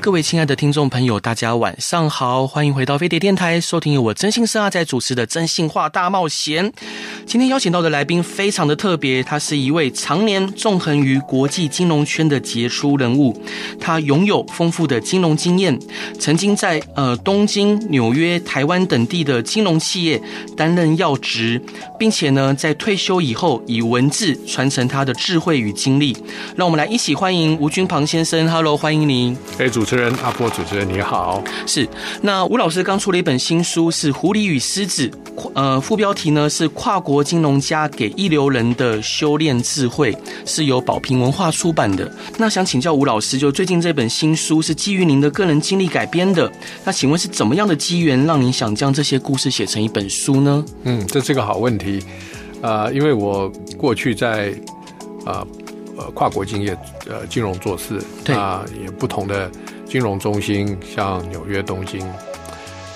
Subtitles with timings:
[0.00, 6.72] 各位亲爱的听众朋友，大家晚上好，欢迎回到飞碟电台，收听由我真心声阿仔主持的《真心话大冒险》。
[7.30, 13.40] 今天邀请到的来宾非常的特别，他是一位常年纵横于国际金融圈的杰出人物，
[13.78, 15.78] 他拥有丰富的金融经验，
[16.18, 20.20] 曾经在呃东京、纽约、台湾等地的金融企业
[20.56, 21.62] 担任要职，
[21.96, 26.16] 并且呢在退休以后以文字传承他的智慧与经历。
[26.56, 29.38] 让我们来一起欢迎吴君庞先生，Hello，欢迎您。
[29.56, 31.40] 哎，主持人阿波，主持人你好。
[31.64, 31.88] 是，
[32.22, 35.06] 那吴老师刚出了一本新书，是《狐狸与狮子》，
[35.54, 40.12] 呃，副标题呢是《跨国金融家给一流人的修炼智慧》，
[40.44, 42.10] 是由宝瓶文化出版的。
[42.38, 46.50] 那想请教吴老师，就最近这本新书是基于您的个人经历改编的，
[46.84, 50.64] 那请问是怎么样的机缘让您想将这些故事写成一本书呢？
[50.84, 52.02] 嗯，这是个好问题，
[52.62, 54.54] 啊、呃，因为我过去在
[55.24, 55.44] 啊。
[55.44, 55.46] 呃
[55.98, 56.74] 呃，跨国经验，
[57.10, 58.00] 呃，金融做事，
[58.34, 59.50] 啊也不同的
[59.86, 62.00] 金融中心，像纽约、东京，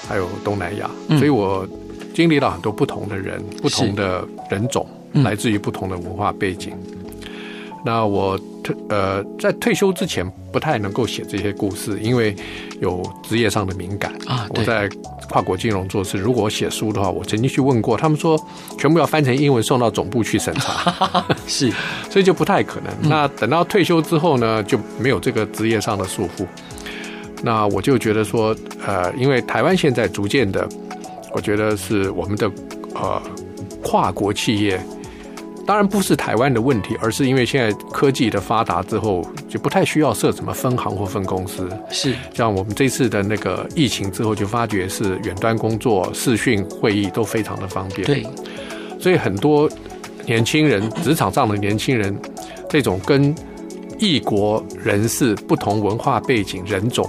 [0.08, 1.68] 还有东南亚，嗯，所以我
[2.14, 4.86] 经历了很多不同的人，不同的人种，
[5.24, 6.72] 来自于不同的文化背景。
[7.84, 12.34] 那我退呃，在退休之前不太能够写这些故事，因为
[12.80, 14.48] 有职业上的敏感啊。
[14.54, 14.88] 我在
[15.28, 18.42] 跨国金融做事，如果我写书的话，我曾经去问过，他们说
[18.78, 21.70] 全部要翻成英文送到总部去审查， 是，
[22.08, 23.10] 所以就不太可能。
[23.10, 26.46] 那等到退休之后呢，就没有这个职业上的束缚。
[27.42, 28.56] 那我就觉得说，
[28.86, 30.66] 呃，因为台湾现在逐渐的，
[31.34, 32.50] 我觉得是我们的
[32.94, 33.20] 呃
[33.82, 34.80] 跨国企业。
[35.66, 41.66] 当然不是台湾的问题，而是因为现在科技的发达之后，就不太需要设什么分行或分公司。
[41.88, 48.06] 是，像我们这次的那个疫情之后，就发觉是远端工作、视讯会议都非常的方便。
[48.06, 48.26] 对，
[49.00, 49.66] 所以很多
[50.26, 52.14] 年轻人，职场上的年轻人，
[52.68, 53.34] 这种跟
[53.98, 57.08] 异国人士、不同文化背景、人种、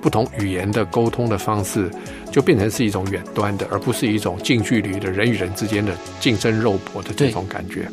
[0.00, 1.90] 不同语言的沟通的方式。
[2.30, 7.88] 就变成是一种远端的，而不是一种近距离的人与人之间的近身肉搏的这种感觉，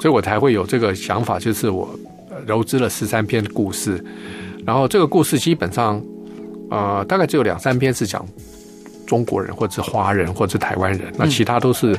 [0.00, 1.88] 所以我才会有这个想法，就是我
[2.44, 4.04] 揉织了十三篇故事，
[4.66, 6.02] 然后这个故事基本上，
[6.70, 8.26] 呃，大概只有两三篇是讲
[9.06, 11.96] 中国人或者是华人或者是台湾人，那其他都是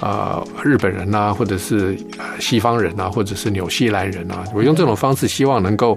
[0.00, 1.96] 呃日本人啊，或者是
[2.40, 4.44] 西方人啊，或者是纽西兰人啊。
[4.52, 5.96] 我用这种方式，希望能够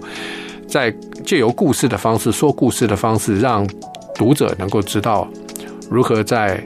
[0.67, 0.93] 在
[1.25, 3.67] 借由故事的方式说故事的方式让。
[4.17, 5.27] 读者能够知道
[5.89, 6.61] 如何在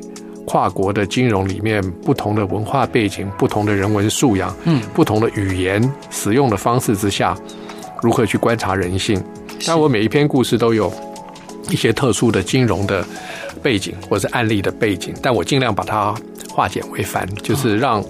[0.46, 7.38] 跨国的金融里面，不同的文化背景、不同的人文素养、嗯，不同的语言使用的方式之下，
[8.02, 9.22] 如何去观察人性。
[9.66, 10.92] 但我每一篇故事都有
[11.70, 13.06] 一些特殊的金融的
[13.62, 16.16] 背景或者是案例的背景，但我尽量把它
[16.50, 18.04] 化简为繁，就是让。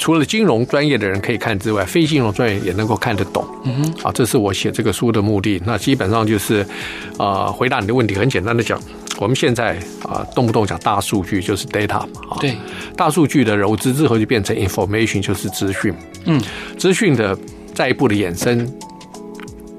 [0.00, 3.46] 除了金融专业的人可以看之外，非金融专业也能够看得懂。
[3.64, 5.60] 嗯哼，啊，这是我写这个书的目的。
[5.66, 6.62] 那基本上就是，
[7.18, 8.80] 啊、呃，回答你的问题很简单的讲，
[9.18, 12.38] 我们现在啊，动不动讲大数据就是 data 嘛。
[12.40, 12.56] 对，
[12.96, 15.94] 大数据的糅织之后就变成 information，就是资讯。
[16.24, 16.40] 嗯，
[16.78, 17.38] 资讯的
[17.74, 18.66] 再一步的衍生，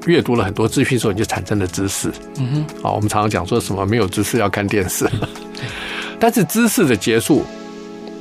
[0.06, 2.12] 阅读了很多资讯之后，你就产生了知识。
[2.38, 5.10] 嗯哼，啊，我们常常讲说什么没有知识要看电视，
[6.20, 7.44] 但是知识的结束，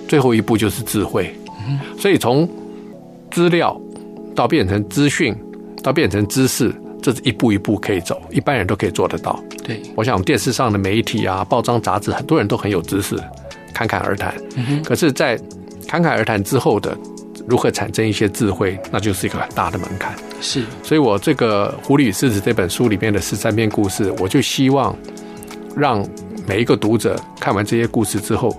[0.08, 1.36] 最后一步就是智慧。
[1.98, 2.48] 所以从
[3.30, 3.78] 资料
[4.34, 5.36] 到变成资讯，
[5.82, 9.38] 到变成知识，这是一步一步可以走，一般人都可以做得到。
[9.64, 13.16] 对，我想电视上的媒体啊、报章杂志，很多人都很有知识，
[13.72, 14.34] 侃侃而谈。
[14.56, 14.82] 嗯。
[14.82, 15.38] 可是，在
[15.86, 16.96] 侃侃而谈之后的
[17.46, 20.14] 如何产生一些智慧，那就是一个很大的门槛。
[20.40, 24.96] 是，所以我这个《狐狸与狮子》这本书里面的十三篇故事，我就希望
[25.76, 26.04] 让
[26.46, 28.54] 每一个读者看完这些故事之后。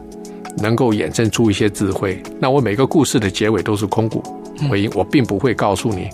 [0.57, 2.21] 能够衍生出一些智慧。
[2.39, 4.24] 那我每个故事的结尾都是空谷
[4.69, 6.09] 回音，我并不会告诉你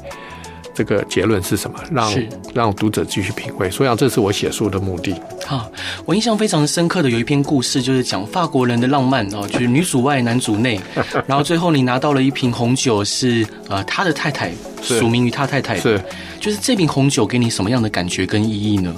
[0.73, 2.13] 这个结论是什么，让
[2.53, 3.69] 让读者继续品味。
[3.69, 5.13] 所以，这是我写书的目的。
[5.47, 5.67] 啊，
[6.05, 10.79] 我印象非常深刻的有一篇故事，就是讲法国人的浪漫哦，就是女主外男主内，
[11.25, 14.51] 然后最后你拿到了一瓶红酒，是呃他的太太
[14.81, 16.01] 署名于他太太的，是
[16.39, 18.93] 就是这瓶红酒给你什么样的感觉跟意义呢？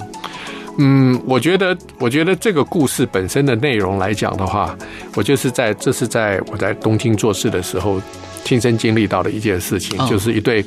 [0.78, 4.76] 嗯，我觉得，我觉得这个故事本身的内容来讲的话，
[5.14, 8.00] 我就是在这是在我在东京做事的时候
[8.44, 10.64] 亲身经历到的一件事情，就是一对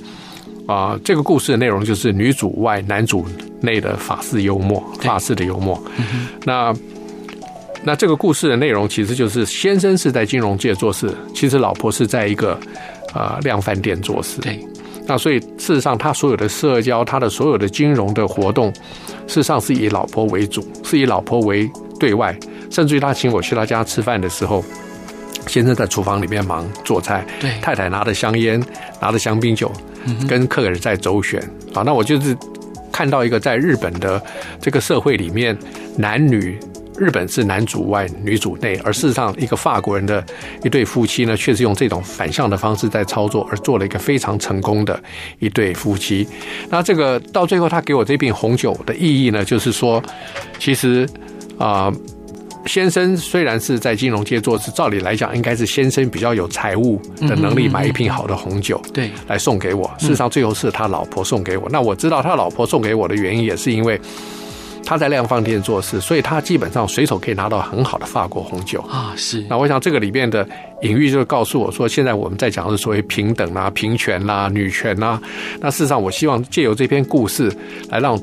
[0.68, 3.26] 啊，这个故事的内容就是女主外男主
[3.62, 5.82] 内的法式幽默，法式的幽默。
[6.46, 6.74] 那
[7.84, 12.60] 那这个故事的内容其实就是先生是在金融界做事，其实老婆是在一个
[13.14, 14.40] 呃量贩店做事。
[14.42, 14.60] 对。
[15.06, 18.74] 那所以事实上，他所有的社交，他的所有的金融的活动，
[19.28, 21.70] 事实上是以老婆为主，是以老婆为
[22.00, 22.36] 对外。
[22.70, 24.64] 甚至于他请我去他家吃饭的时候，
[25.48, 28.64] 先生在厨房里面忙做菜，对，太太拿着香烟，
[29.02, 29.72] 拿着香槟酒，
[30.28, 31.40] 跟客人在周旋。
[31.74, 32.36] 啊，那我就是
[32.92, 34.22] 看到一个在日本的
[34.62, 35.58] 这个社会里面，
[35.98, 36.58] 男女。
[36.98, 40.24] 日本是男主外女主内，而事实上，一个法国人的
[40.64, 45.02] 一对夫妻呢，确实用这种反向的方式在操作，而做了一个非常成功的
[45.40, 46.28] 一对夫妻。
[46.70, 50.02] 那这个到最后，他给我这瓶红酒的意义呢，就是说，
[50.60, 51.10] 其实
[51.58, 51.92] 啊、
[52.68, 59.92] 先生虽然是在金融界做事，照理来讲，应该是先生比较有财务的能力，买一瓶好的红酒，对，来送给我。
[59.98, 61.68] 事实上，最后是他老婆送给我。
[61.72, 64.00] 那我知道他老婆送给我的原因，也是因为。
[64.86, 69.14] 他在量贩店做事，所以他基本上随手可以拿到很好的法国红酒啊。
[69.16, 70.48] 是，那我想这个里面的
[70.82, 75.22] 隐喻就是告诉我说，现在我们在讲的是所谓平等啊、平权啦、啊、女权啦、啊。
[75.60, 77.52] 那事实上，我希望借由这篇故事
[77.90, 78.20] 来让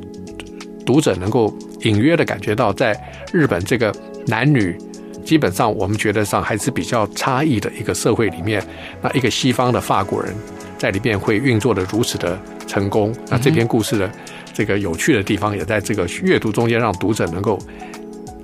[0.84, 1.52] 读者能够
[1.82, 2.98] 隐约的感觉到，在
[3.32, 3.94] 日本这个
[4.26, 4.76] 男女
[5.24, 8.62] 基本上我们觉得上还是比较差异的一个社会里面，
[9.00, 10.34] 那一个西方的法国人
[10.80, 12.36] 在里面会运作的如此的
[12.66, 13.14] 成功。
[13.28, 14.10] 那这篇故事的。
[14.52, 17.56] 这个有趣的地方也在这个阅读中间，让读者能够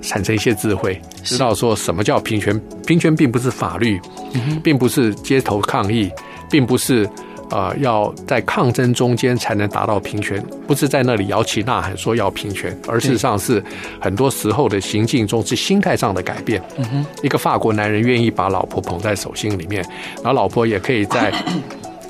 [0.01, 2.59] 产生一些智慧，知道说什么叫平权。
[2.87, 3.99] 平权并不是法律，
[4.63, 6.09] 并不是街头抗议，
[6.49, 7.07] 并不是
[7.51, 13.61] 呃要在抗争中间才能达到平权，不是在那里摇旗呐喊说要平权，而事实上是
[13.99, 16.59] 很多时候的行径中是心态上的改变。
[16.77, 19.83] 嗯哼一个法国男人愿意把老婆捧在手心里面，
[20.23, 21.31] 然后老婆也可以在。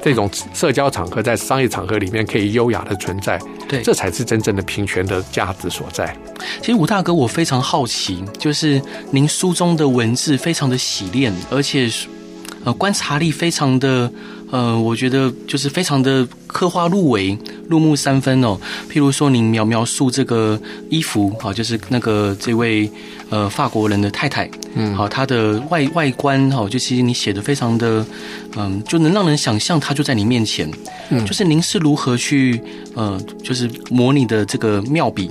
[0.04, 6.16] 这种社交场合，在商业场合里面可以优雅的存在，对，这才是真正的平权的价值所在。
[6.62, 11.90] 其实吴大哥，我非常好奇，就是您书中的文字非常的洗练，而且
[12.64, 14.12] 呃观察力非常的。
[14.50, 17.38] 呃，我觉得就是非常的刻画入微，
[17.70, 18.58] 入木三分哦。
[18.90, 20.60] 譬如说，您描描述这个
[20.90, 22.90] 衣服，好，就是那个这位
[23.30, 28.06] 呃法国人的太太，嗯，好，她的外外观，哈，就其实你写的非常的，
[28.56, 30.72] 嗯，就能让人想象她就在你面前，
[31.10, 32.62] 嗯，就是您是如何去
[32.96, 35.30] 呃，就是模拟的这个妙笔。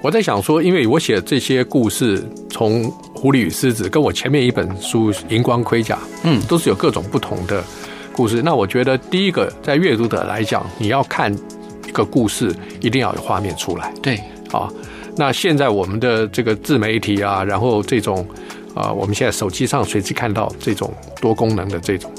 [0.00, 2.84] 我在想说，因为我写这些故事，从
[3.18, 7.64] 《狐狸与狮子》跟我前面一本书《荧光盔甲》，嗯，都是有各种不同的
[8.12, 8.40] 故事。
[8.40, 11.34] 那我觉得，第一个在阅读者来讲，你要看
[11.84, 13.92] 一个故事，一定要有画面出来。
[14.00, 14.14] 对，
[14.52, 14.72] 啊，
[15.16, 18.24] 那现在我们的这个自媒体啊，然后这种
[18.72, 22.12] 啊，我们现在手机上随时看到这种多功能的这种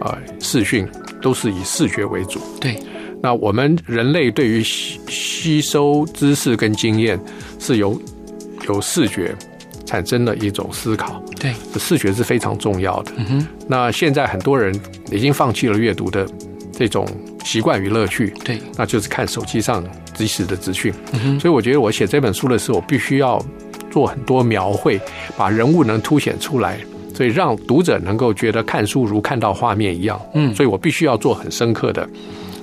[0.00, 0.88] 啊视讯，
[1.22, 2.40] 都是以视觉为主。
[2.60, 2.76] 对。
[3.22, 7.16] 那我们人类对于吸吸收知识跟经验
[7.60, 7.96] 是由
[8.66, 9.32] 由视觉
[9.92, 13.12] 产生了一种思考，对，视觉是非常重要的。
[13.18, 14.74] 嗯哼，那现在很多人
[15.10, 16.26] 已经放弃了阅读的
[16.72, 17.06] 这种
[17.44, 19.84] 习惯与乐趣，对，那就是看手机上
[20.14, 20.90] 即时的资讯。
[21.12, 23.38] 嗯哼，所以我觉得我写这本书的时候，我必须要
[23.90, 24.98] 做很多描绘，
[25.36, 26.78] 把人物能凸显出来，
[27.14, 30.18] 所以让读者能够觉得看书如看到画面一样。
[30.32, 32.08] 嗯，所以我必须要做很深刻的。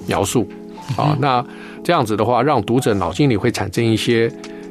[0.07, 0.49] 描述，
[0.97, 1.45] 啊，那
[1.83, 4.27] 这样子的话，让读者脑筋里会产生一些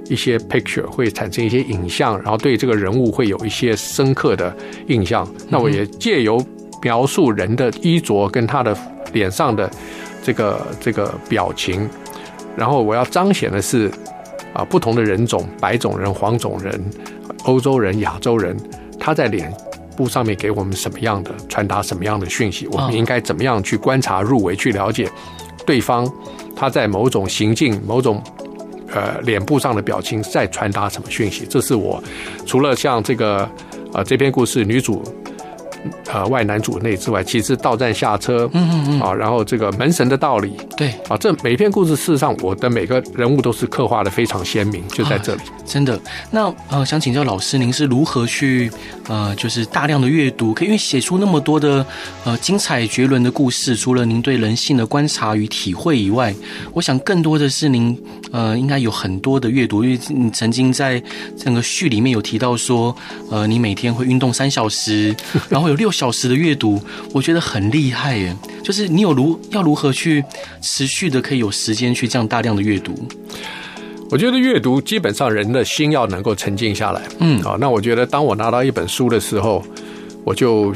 [0.09, 4.55] 一些 picture，会产生一些影像，然后对这个人物会有一些深刻的
[4.87, 5.27] 印象。
[5.49, 6.45] 那我也借由
[6.83, 8.77] 描述人的衣着跟他的
[9.13, 9.71] 脸上的
[10.23, 11.89] 这个这个表情，
[12.57, 13.91] 然后我要彰显的是
[14.53, 16.81] 啊，不同的人种，白种人、黄种人、
[17.45, 18.57] 欧洲人、亚洲人，
[18.99, 19.53] 他在脸。
[19.97, 22.69] 部上面给我们什么样的传达什么样的讯息？
[22.69, 25.11] 我们应该怎么样去观察入围，去了解
[25.67, 26.09] 对方
[26.55, 28.23] 他在某种行径、某种
[28.93, 31.47] 呃脸部上的表情在传达什么讯息？
[31.49, 32.03] 这是我
[32.47, 33.49] 除了像这个
[33.93, 35.03] 呃这篇故事女主。
[36.13, 45.41] 呃，外男主内之外，其实到站下车，嗯嗯嗯，啊，然后这个门神的道理，对，啊，这每篇故事事实上，我的每个人物都是刻画的非常鲜明，就在这里。
[45.43, 48.71] 啊、真的，那呃，想请教老师，您是如何去
[49.07, 51.85] 呃，就是大量的阅读，可以因为写出那么多的
[52.25, 56.35] 呃精彩绝伦的故事，除了您对人性的观察与体会以外，
[56.73, 57.97] 我想更多的是您
[58.33, 61.01] 呃，应该有很多的阅读，因为你曾经在
[61.37, 62.95] 整个序里面有提到说，
[63.31, 65.15] 呃，你每天会运动三小时，
[65.49, 65.68] 然后。
[65.69, 66.81] 有六小时的阅读，
[67.13, 68.35] 我觉得很厉害耶。
[68.63, 70.25] 就是你有如要如何去
[70.61, 72.95] 持续的可以有时间去这样大量的阅读？
[74.11, 77.03] 我觉得阅读基本上人的心要能够沉静下来。
[77.21, 79.63] 嗯，好，那我觉得当我拿到一本书的时候，
[80.25, 80.73] 我就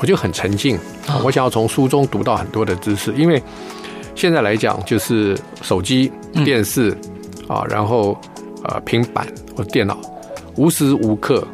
[0.00, 0.78] 我就很沉静。
[1.24, 3.42] 我想要从书中读到很多的知识，因为
[4.14, 6.12] 现在来讲就是手机、
[6.44, 6.94] 电视
[7.46, 8.20] 啊，然后
[8.64, 9.98] 呃平板或电脑。
[10.56, 11.46] 无时无刻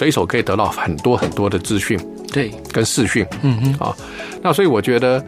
[0.00, 2.00] 随手可以得到很多很多的资讯，
[2.32, 3.94] 对，跟视讯，嗯嗯，啊，
[4.40, 5.18] 那所以我觉得，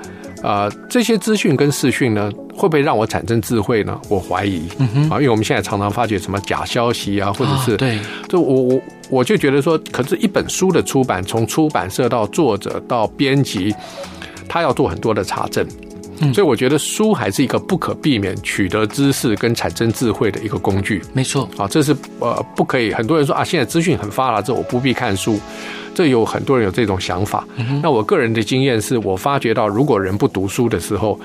[0.42, 4.00] 啊、呃，这些资讯跟视讯呢，会不会让我产生智慧呢？
[4.08, 7.98] 我怀疑，嗯哼，啊，因为我们现在常常发觉什么假消息啊，或者是，哦、对，
[8.30, 13.74] 就我我我就觉得说，可是一本书的出版，从出版社到作者到编辑，
[14.48, 15.68] 他要做很多的查证。
[16.32, 21.02] 所以我觉得书还是一个不可避免取得知识跟产生智慧的一个工具。
[21.12, 22.92] 没错，啊，这是呃不可以。
[22.92, 25.38] 很多人说啊，现在资讯很发达，这我不必看书。
[25.94, 27.46] 这有很多人有这种想法。
[27.82, 31.20] 那我个人的经验是我发觉到，如果人不读书的时候，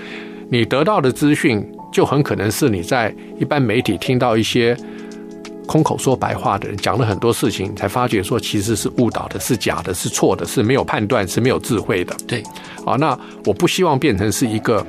[0.50, 4.76] 你得到的资讯就很可能是你在一般媒体听到一些
[5.68, 12.16] 空口说白话的人讲了很多事情，才发觉说其实是误导的，是假的，是错的，是没有判断，是没有智慧的。
[12.26, 12.42] 对。
[12.86, 14.80] 啊，那我不希望变成是一个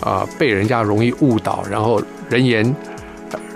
[0.00, 2.76] 啊、呃、被人家容易误导，然后人言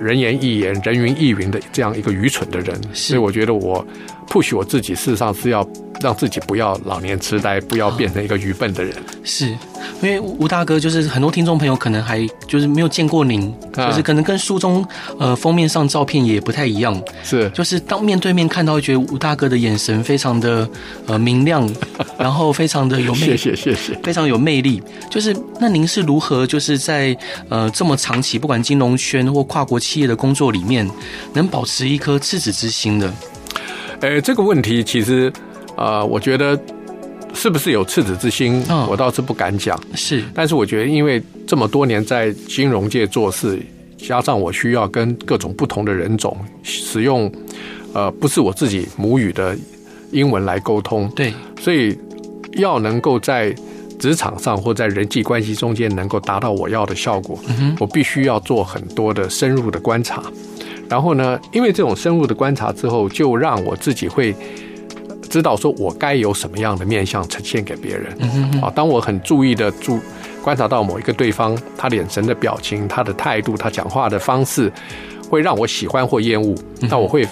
[0.00, 2.80] 人言亦言，人云亦云的这样一个愚蠢的人。
[2.94, 3.87] 所以我觉得我
[4.28, 5.66] push 我自己，事实上是要
[6.00, 8.95] 让自己不要老年痴呆，不要变成一个愚笨的人。
[9.23, 9.57] 是。
[10.00, 14.85] 因为吴大哥就是很多听众朋友可能还就是没有见过您，就是可能跟书中
[15.19, 17.00] 呃封面上照片也不太一样。
[17.23, 20.69] 是，就是当面对面看到，觉得吴大哥的眼神非常的
[21.07, 21.71] 呃明亮，
[22.19, 24.83] 然后非常的有魅力，谢谢谢谢，非常有魅力。
[25.11, 27.14] 就是那您是如何就是在
[27.50, 30.90] 呃这么长期不管金融圈或跨国企业的工作里面，
[31.35, 33.12] 能保持一颗赤子之心的？
[34.01, 35.33] 呃，这个问题其实
[35.77, 36.59] 啊、呃，我觉得。
[37.37, 38.63] 是不是有赤子之心？
[38.89, 39.77] 我倒是不敢讲。
[39.97, 43.59] 是，但是我觉得，因为这么多年在金融界做事，
[43.99, 47.29] 加上我需要跟各种不同的人种使用，
[47.93, 49.59] 呃，不是我自己母语的
[50.13, 51.11] 英文来沟通。
[51.17, 51.99] 对，所以
[52.53, 53.53] 要能够在
[53.99, 57.37] 职场上或在人际关系中间能够达到我要的效果，
[57.81, 60.23] 我必须要做很多的深入的观察。
[60.88, 64.35] 然后呢，因为这种深入的观察之后，就让我自己会。
[65.31, 68.17] 知道说我该有什么样的面相呈现给别人。
[68.21, 69.99] 嗯啊，当我很注意的注
[70.45, 74.71] 观察到某一个对方，他的眼神的表情、他的态度、他讲话的方式，
[75.29, 77.26] 会让我喜欢或厌恶，那我会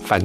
[0.00, 0.20] 反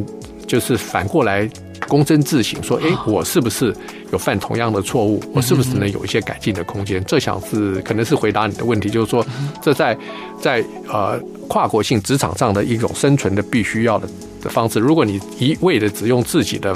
[0.45, 1.49] 就是反过来
[1.87, 3.75] 躬身自省，说：哎，我是不是
[4.11, 5.23] 有犯同样的错误？
[5.33, 7.03] 我是不是能有一些改进的空间？
[7.05, 9.25] 这想是可能是回答你的问题，就是说，
[9.61, 9.97] 这在
[10.41, 14.07] 在呃跨国性职场上的一种生存的必须要的。
[14.41, 16.73] 的方式，如果你一味的只用自己的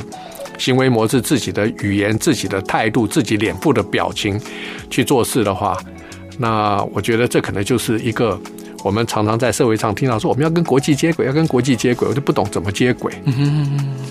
[0.57, 4.37] 行为模式、自己的语言、自己的态度、自己脸部的表情
[4.89, 5.77] 去做事的话，
[6.37, 8.37] 那我觉得这可能就是一个
[8.83, 13.13] 我们常常在社会上听到说我们要跟国际接轨，要跟国际接轨，我就不懂怎么接轨。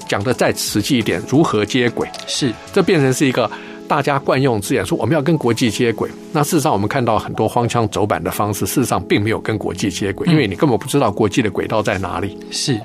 [0.08, 2.08] 讲的再实际一点，如何接轨？
[2.26, 3.50] 是，这变成是一个
[3.86, 6.10] 大家惯用字眼，说我们要跟国际接轨。
[6.32, 12.38] 那事实上，我们看到很多荒腔走板的方式，事实上并没有跟国际接轨，因为你根本不知道国际的轨道在哪里。
[12.50, 12.80] 是。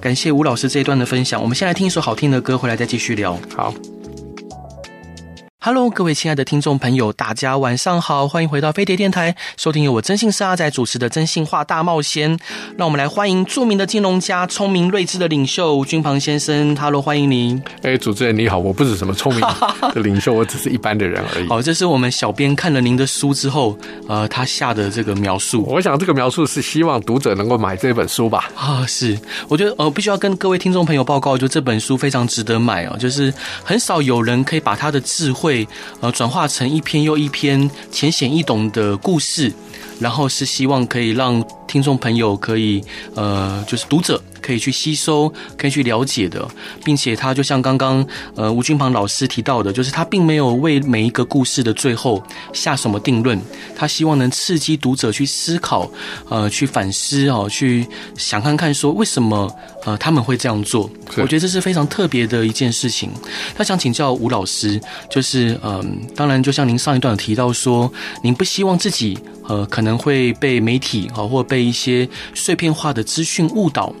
[0.00, 3.38] 感谢吴老师这一段的分享，我们先来听一首好听的歌，回来再继续聊。
[3.56, 3.72] 好。
[5.64, 12.36] Hello，各位亲爱的听众朋友，大家晚上好，欢迎回到飞碟电台，收听由我征信社阿仔主持的《征信话大冒险》。
[12.76, 16.74] 让我们来欢迎著名的金融家、聪明睿智的领袖吴君庞先生。
[16.74, 17.62] Hello，欢迎您。
[17.82, 19.40] 哎，主持人你好，我不是什么聪明
[19.94, 21.48] 的领袖，我只是一般的人而已。
[21.48, 23.78] 好，这是我们小编看了您的书之后，
[24.08, 25.64] 呃，他下的这个描述。
[25.68, 28.50] 我想这个描述是希望读者能够买这本书吧？
[28.56, 29.16] 啊，是。
[29.46, 35.51] 我觉得呃，必须要跟各位听众朋友报告，就这本书非常值得买哦，就是很少有人可以把他的智慧。
[36.00, 39.52] 呃，转化成一篇又一篇浅显易懂的故事，
[40.00, 42.82] 然后是希望可以让听众朋友可以，
[43.14, 44.20] 呃，就是读者。
[44.42, 46.46] 可以去吸收，可以去了解的，
[46.84, 52.22] 并且他就像刚刚呃吴君鹏老师提到的，就是他并没有为每一个故事的最后
[52.52, 53.40] 下什么定论，
[53.76, 55.90] 他希望能刺激读者去思考，
[56.28, 59.48] 呃，去反思哦，去想看看说为什么
[59.84, 60.90] 呃他们会这样做。
[61.16, 63.10] 我觉得这是非常特别的一件事情。
[63.54, 65.84] 他想请教吴老师，就是嗯、呃，
[66.16, 73.94] 当然就像您上一段有提到说，您不希望自己呃可能会被媒体啊或被一些碎片化的资讯误导。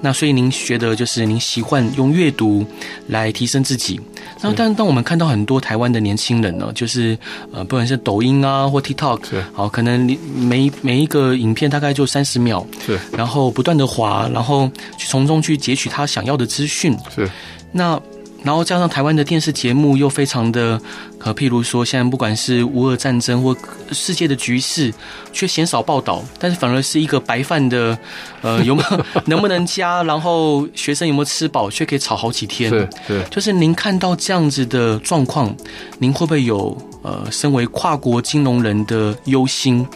[0.00, 2.64] 那所以您觉得就是您习惯用阅读
[3.08, 4.00] 来提升自己。
[4.40, 7.16] 那但当我们看到很多台湾的年轻人呢，就是
[7.52, 9.20] 呃不管是抖音啊或 TikTok，
[9.52, 17.28] 好，可能每每一个影片大概就三十秒，是，然后不断的滑，然后去从中去截取他想要的资讯，是，
[17.72, 18.00] 那。
[18.42, 20.80] 然后加上台湾的电视节目又非常的，
[21.18, 23.56] 呃，譬如说现在不管是乌俄战争或
[23.90, 24.92] 世界的局势，
[25.32, 27.98] 却鲜少报道，但是反而是一个白饭的，
[28.42, 32.70] 呃，有没有 能不能加，然后学生有没有吃饱，却可以吵好几天。
[32.70, 35.54] 对对，就是您看到这样子的状况，
[35.98, 39.86] 您会不会有呃，身为跨国金融人的忧心？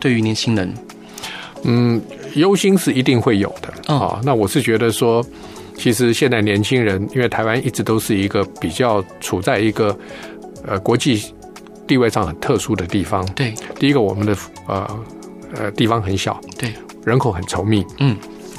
[0.00, 0.74] 对于年轻人，
[1.64, 2.00] 嗯，
[2.34, 4.18] 忧心是一定会有的啊。
[4.22, 5.22] 那我是觉得说，
[5.80, 9.98] 其实现在年轻人，因为台湾一直都是一个比较处在一个
[10.66, 11.32] 呃国际
[11.86, 13.24] 地位上很特殊的地方。
[13.32, 14.36] 对，第一个我们的
[14.68, 15.04] 呃
[15.54, 18.14] 呃地方很小，对，人口很稠密，嗯，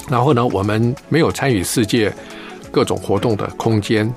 [0.10, 2.12] 然后呢，我们没有参与世界
[2.72, 4.12] 各种活动的空间，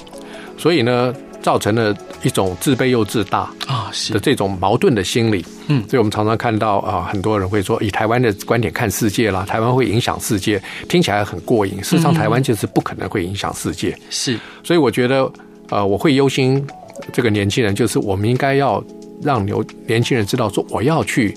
[0.57, 1.15] 所以呢。
[1.45, 5.45] 造成了一种自卑又自大啊，是的这种矛盾的心理。
[5.67, 10.59] 嗯，所以我们常常看到啊，很多人会说，以台湾的观点看世界啦，台湾会影响世界，
[10.89, 11.85] 听起来很过瘾。
[11.85, 13.95] 事实上，台湾就是不可能会影响世界。
[14.09, 15.31] 是，所以我觉得，
[15.69, 16.67] 呃，我会忧心
[17.13, 18.83] 这个年轻人，就是我们应该要
[19.23, 21.37] 让牛年轻人知道，说我要去。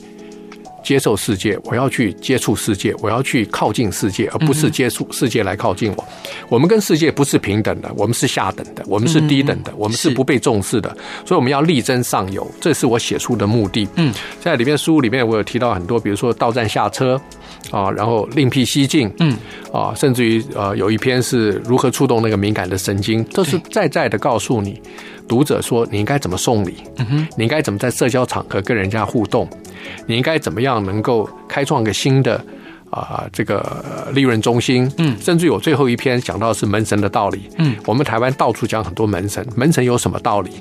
[0.87, 6.07] 接受世界，我要去接触世界，我要去靠近世界，而不是接触世界来靠近我。
[6.47, 10.95] 我们跟世界不是平等的，我们是下等的，我们是低等的，我们是不被重视的。
[11.25, 13.85] 所以我们要力争上游，这是我写书的目的。
[13.95, 17.19] 嗯，在里面书里面我有提到很多，比如说到站下车
[17.69, 19.37] 啊，然后另辟蹊径，嗯
[19.73, 24.81] 啊，甚至于呃有一篇是如何触动那个敏感的神经，这是在在的告诉你。
[25.27, 26.75] 读者说：“你应该怎么送礼？
[26.97, 29.47] 嗯哼，你应该怎么在社交场合跟人家互动？
[30.05, 32.35] 你应该怎么样能够开创个新的
[32.89, 34.89] 啊、呃、这个利润中心？
[34.97, 37.49] 嗯，甚至有最后一篇讲到的是门神的道理。
[37.57, 40.51] 嗯，我们台湾到处讲很多门神，门神有什么道理？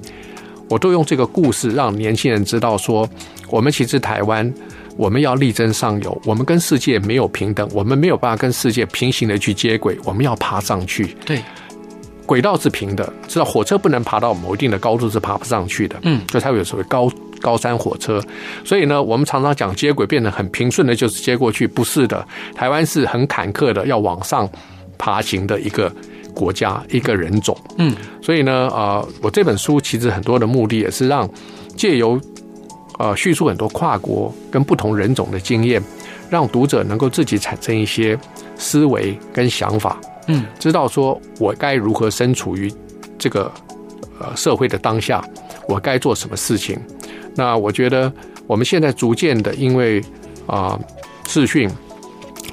[0.68, 3.08] 我都用这个故事让年轻人知道说，
[3.50, 4.52] 我们其实台湾，
[4.96, 11.16] 我们要力争上游，我们跟世界没有平等，我们没有办法跟世界平行的去接轨，我们要爬上去。
[11.24, 11.40] 对。”
[12.26, 17.08] 轨道是平的，知道火车不能爬到某一定的高度是爬不上去的，嗯，所以才会有所谓高
[17.40, 18.20] 高山火车。
[18.64, 22.26] 所以呢，我们常常讲接轨变得很平顺的，就是接过去，不是的。
[22.54, 24.48] 台湾是很坎坷的，要往上
[24.98, 25.90] 爬行的一个
[26.34, 27.94] 国家，一个人种，嗯。
[28.20, 31.28] 所以呢，啊、呃，我这本书其实很多的目的也是让
[31.76, 32.20] 借由
[32.98, 35.80] 呃叙述很多跨国跟不同人种的经验，
[36.28, 38.18] 让读者能够自己产生一些
[38.56, 40.00] 思维跟想法。
[40.26, 42.72] 嗯，知道说我该如何身处于
[43.18, 43.50] 这个
[44.18, 45.24] 呃社会的当下，
[45.68, 46.78] 我该做什么事情。
[47.34, 48.12] 那我觉得
[48.46, 50.02] 我们现在逐渐的，因为
[50.46, 50.78] 啊
[51.26, 51.70] 视讯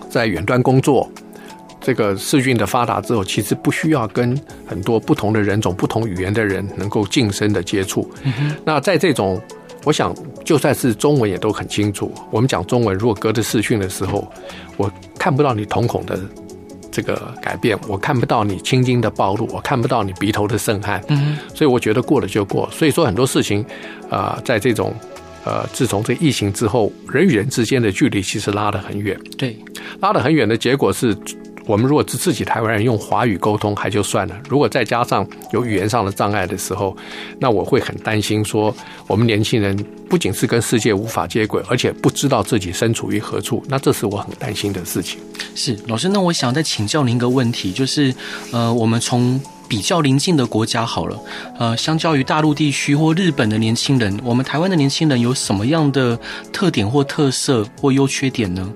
[0.09, 1.09] 在远端工作，
[1.81, 8.09] 这个视讯的发达之后，其实不需要跟很多不同的人种、不同语言的人能够近身的接触。
[8.23, 8.55] 嗯。
[8.65, 9.41] 那在这种，
[9.83, 10.13] 我想
[10.45, 12.11] 就算是中文也都很清楚。
[12.29, 14.31] 我们讲中文，如果隔着视讯的时候，
[14.77, 16.19] 我看不到你瞳孔的。
[16.93, 22.69] 这个改变，我看不到你青筋的暴露，我看不到你鼻头的渗汗，嗯，所以我觉得过了就过。
[22.71, 23.61] 所以说很多事情，
[24.09, 24.93] 啊、呃，在这种，
[25.43, 29.57] 呃，自从这疫情之后，人与人之间的距离其实拉得很远，对，
[29.99, 31.17] 拉得很远的结果是。
[31.65, 36.95] 我们如果是自己台湾人用华语沟通还就算了，如果再加上有语言上的障碍的时候，
[37.39, 38.75] 那我会很担心说，
[39.07, 39.75] 我们年轻人
[40.09, 45.19] 不仅是跟世界无法接轨，而且不知道自己身处于何处，那这是我很担心的事情。
[45.55, 48.13] 是老师，那我想再请教您一个问题，就是
[48.51, 51.19] 呃，我们从比较邻近的国家好了，
[51.57, 56.19] 呃，相较于大陆地区或日本的年轻人，我们台湾的年轻人有什么样的
[56.51, 58.69] 特点或特色或优缺点呢？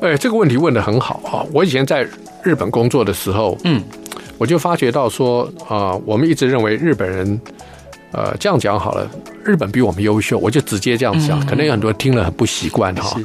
[0.00, 1.44] 哎，这个问题问的很好啊！
[1.52, 2.06] 我以前在
[2.42, 3.82] 日本工作的时候，嗯，
[4.38, 7.40] 我就发觉到说啊，我们一直认为日本人，
[8.12, 9.10] 呃，这样讲好了，
[9.44, 13.20] 日本比我们优秀，我就直接这样讲，可能有很多人听了很不习惯哈。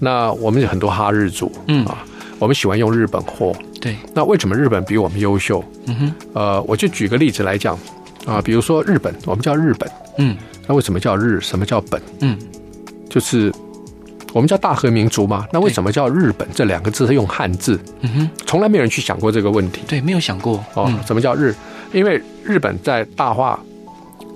[0.00, 2.04] 那我们有很多哈日族，嗯啊，
[2.40, 3.96] 我们喜欢用日本货，对。
[4.12, 5.64] 那为什么日本比我们优秀？
[5.86, 7.78] 嗯哼，呃，我就举个例子来讲
[8.26, 10.36] 啊，比如说日本，我们叫日本，嗯，
[10.66, 11.40] 那为什么叫日？
[11.40, 12.02] 什么叫本？
[12.20, 12.36] 嗯，
[13.08, 13.52] 就是。
[14.32, 16.46] 我们叫大和民族嘛，那为什么叫日本？
[16.54, 19.82] 这两个字是用汉字，嗯哼，从来没有人去想过这个问题。
[19.88, 20.92] 对，没有想过哦。
[21.06, 21.54] 什么叫日？
[21.92, 23.58] 因为日本在大化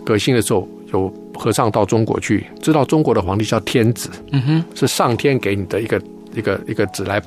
[0.05, 6.00] 革新的时候，有和尚到中国去，知道中国的皇帝叫天子，嗯哼，是上天给你的一个
[6.35, 7.20] 一个一个子来。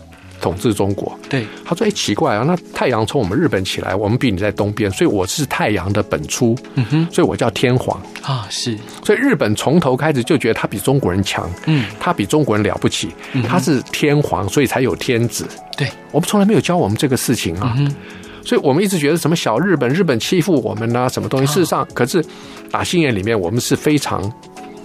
[0.43, 1.47] 统治中国，对。
[1.63, 7.97] 他说：“哎，奇怪啊，那太阳从我们日本起来，我们比你在东边，所以我是太阳的本初，嗯哼，所以我叫天皇。
[8.21, 13.10] 啊，是，所以日本从头开始就觉得他比中国人强，嗯，他比中国人了不起，
[13.47, 15.47] 他是天皇，所以才有天子。
[15.77, 17.73] 对，我们从来没有教我们这个事情啊，
[18.45, 21.47] 所以我们一直觉得什么小日本，日本欺负我们啊，什么东西？
[21.47, 22.23] 事实上，可是
[22.69, 24.29] 打心眼里面，我们是非常，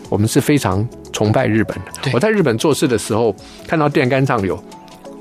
[0.08, 2.10] 我们是非常崇拜日本的。
[2.12, 3.34] 我在日本做事的时候，
[3.66, 4.62] 看到电杆上有。”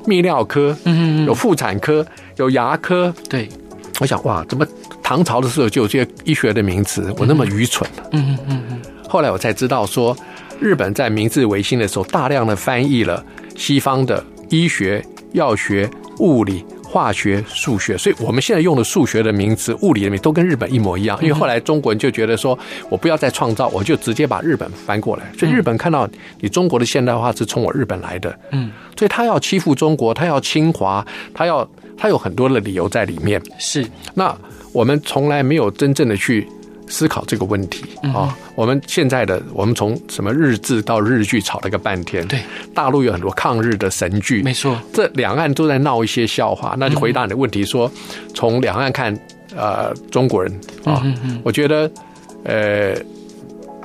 [0.07, 2.05] 泌尿科，嗯嗯，有妇产科，
[2.37, 3.13] 有牙科。
[3.29, 3.47] 对，
[3.99, 4.65] 我想哇，怎么
[5.03, 7.13] 唐朝的时候就有这些医学的名词？
[7.17, 7.87] 我那么愚蠢。
[8.11, 8.79] 嗯嗯嗯。
[9.09, 10.15] 后来我才知道说，
[10.59, 13.23] 日本在明治维新的时候，大量的翻译了
[13.55, 15.89] 西方的医学、药学、
[16.19, 21.19] 物理、化学、数学，所以我们现在用的数学的名词、物理的名都跟日本一模一样。
[21.21, 22.57] 因为后来中国人就觉得说，
[22.89, 25.23] 我不要再创造，我就直接把日本翻过来。
[25.37, 33.41] 所以日本看到你中国的现代化是从我日本来的，嗯，所以他要欺负中国，他要侵华，他要他有很多的理由在里面。
[33.59, 34.35] 是，那
[34.71, 36.47] 我们从来没有真正的去。
[36.87, 42.39] 思考这个问题啊、哦，我们现在的我们从什么日志到日剧吵了个半天，对，
[42.73, 46.75] 大陆有很多抗日的神剧，没错，这两岸都在闹一些笑话。
[46.77, 47.91] 那就回答你的问题说，
[48.33, 49.13] 从两岸看，
[49.55, 50.51] 呃，中国人
[50.85, 51.41] 啊，哦、嗯嗯。
[51.43, 51.91] 我觉得，
[52.43, 52.95] 呃，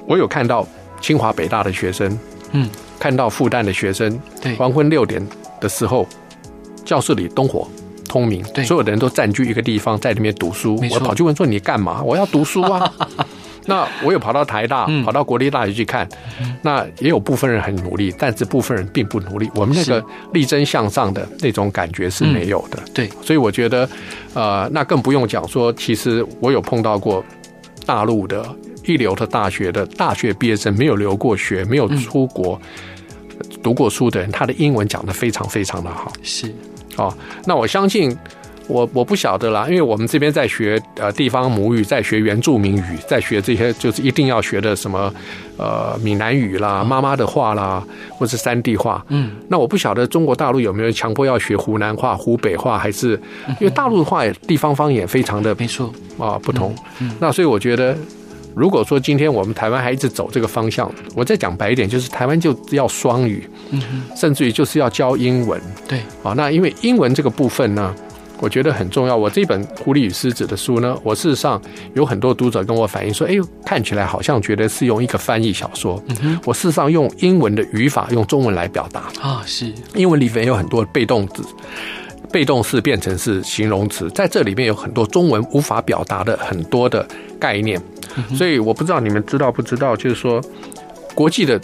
[0.06, 0.66] 我有看到
[1.00, 2.18] 清华北大的学生，
[2.52, 5.20] 嗯，看到复旦的学生，对，黄昏六点
[5.60, 6.06] 的时候，
[6.84, 7.68] 教室里灯火。
[8.12, 10.79] 聪明，对，所有的人都占据一个地方，在里面读书。
[10.92, 12.92] 我跑去问说：“你干嘛？”我要读书啊。
[13.64, 16.07] 那我有跑到台大，跑到国立大学去看。
[16.61, 19.51] 那也有部分人很努力，但是部分人并不努力。
[19.55, 22.79] 我们那个力争向上的那种感觉是没有的。
[22.92, 23.88] 对，所以我觉得，
[24.35, 27.25] 呃，那更不用讲说，其实我有碰到过
[27.87, 28.44] 大陆的
[28.85, 32.61] 一流的大学的大学毕业生，没有留过学，没有出国
[33.62, 36.12] 读过书的人，他的英文讲得非常非常的好。
[36.22, 36.53] 是。
[36.96, 37.12] 哦，
[37.46, 38.16] 那我相信，
[38.68, 45.12] 我我不晓得啦，因为我们这边在学呃地方母语，在学原住民语，在学这些就是一定要学的什么
[45.57, 49.05] 呃闽南语啦、妈妈的话啦，或是山地话。
[49.09, 53.20] 嗯，那我不晓得中国大陆有没有强迫要学湖南话、湖北话，还是
[53.61, 56.74] 因为大陆的话地方方言非常的没错啊不同。
[57.18, 57.96] 那所以我觉得。
[58.54, 63.82] 如果说今天我们台湾还一直走这个方向，我再讲白一点，就是台湾就要双语，嗯，
[64.16, 67.94] 甚至于就是要教英文，对，啊，那因为英文这个部分呢，
[68.40, 69.16] 我觉得很重要。
[69.16, 71.60] 我这本《狐狸与狮子》的书呢，我事实上
[71.94, 76.02] 有很多读者跟我反映说，哎呦，看起来好像觉得是用一个翻译小说，
[76.44, 79.04] 我事实上用英文的语法用中文来表达。
[79.20, 79.72] 啊，是。
[79.94, 81.42] 英文里面有很多被动词，
[82.30, 87.06] 被动式变成是形容词，在这里面有很多中文无法表达的很多的
[87.38, 87.80] 概念。
[88.35, 90.40] 所以我不知道你们知道不知道，就是说，
[91.14, 91.61] 国际的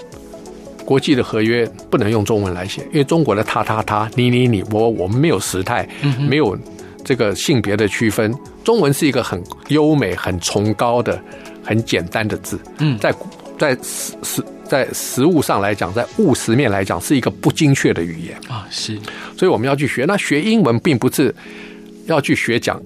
[0.84, 5.88] 国际的合约不能用中文来写，因为中国的他他他你你你我我们没有时态，
[6.28, 6.56] 没有
[7.04, 8.34] 这个性别的区分。
[8.64, 11.22] 中文是一个很优美、很崇高的、
[11.62, 12.58] 很简单的字。
[12.78, 13.14] 嗯，在
[13.58, 18.66] 在实实在实物上来讲，在务实面来讲，是一个不精确的语言啊。
[18.70, 18.98] 是，
[19.36, 20.04] 所以我们要去学。
[20.06, 21.34] 那学英文并不是
[22.06, 22.80] 要去学讲。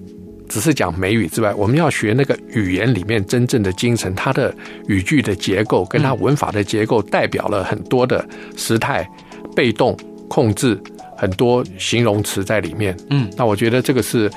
[0.49, 4.53] 只是讲美语之外，我们要学那个语言里面真正的精神，它的
[4.87, 8.23] 语句的结构跟它文法的结构，代表了很多的
[8.55, 9.09] 时态、
[9.55, 10.79] 被动、控制，
[11.17, 12.95] 很多形容词在里面。
[13.09, 14.29] 嗯，那我觉得这个是，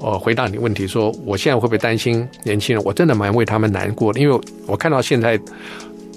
[0.00, 2.82] 呃，回答你问题说，我现在会不会担心年轻人？
[2.84, 5.38] 我真的蛮为他们难过的，因为我看到现在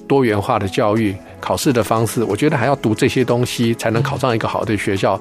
[0.07, 5.19] 多元化的教育、考试的方式，我觉得还要读这些东西才能考上一个好的学校，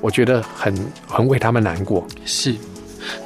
[0.00, 0.74] 我觉得很
[1.06, 2.06] 很为他们难过。
[2.26, 2.54] 是。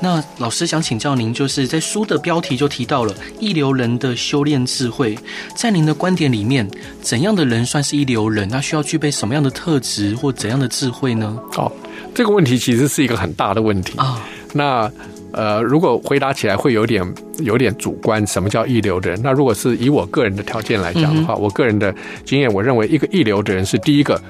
[0.01, 5.19] 那老师想请教您，就是在书的标题就提到了一流人的修炼智慧，
[5.55, 6.69] 在您的观点里面，
[7.01, 8.49] 怎样的人算是一流人？
[8.49, 11.38] 那需要具备什么样的特质或怎样的智慧呢？
[11.57, 11.71] 哦，
[12.14, 14.25] 这个问题其实是一个很大的问题啊。
[14.53, 14.91] 那
[15.33, 19.21] 呃，如果回答起来会有点有点主观，什么叫一流的人？
[19.23, 24.21] 那如果是以我个人的条件来讲的话，嗯、我个人的经验，我认为一个一流的人是第一个，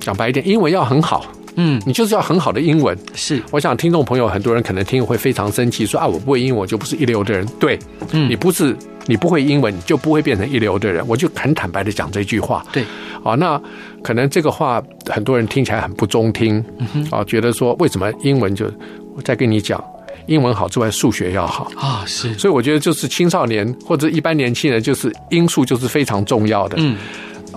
[0.00, 1.24] 讲白一点，英文要很好。
[1.56, 2.96] 嗯，你就是要很好的英文。
[3.14, 7.46] 是，我想听众朋友很多人可能听会非常生气，说啊，我不会英文，我就不是一流的人。
[7.58, 7.78] 对，
[8.12, 11.02] 嗯，你不是你不会英文，你就不会变成一流的人。
[11.08, 12.64] 我就很坦白的讲这句话。
[12.72, 12.84] 对，
[13.24, 13.60] 啊，那
[14.02, 16.62] 可能这个话很多人听起来很不中听，
[17.10, 18.66] 啊，觉得说为什么英文就
[19.14, 19.82] 我再跟你讲，
[20.26, 22.34] 英文好之外，数学要好啊，是。
[22.34, 26.76] 所以我觉得就是青少年或者一般年轻人，就是英数就是非常重要的。
[26.78, 26.96] 嗯。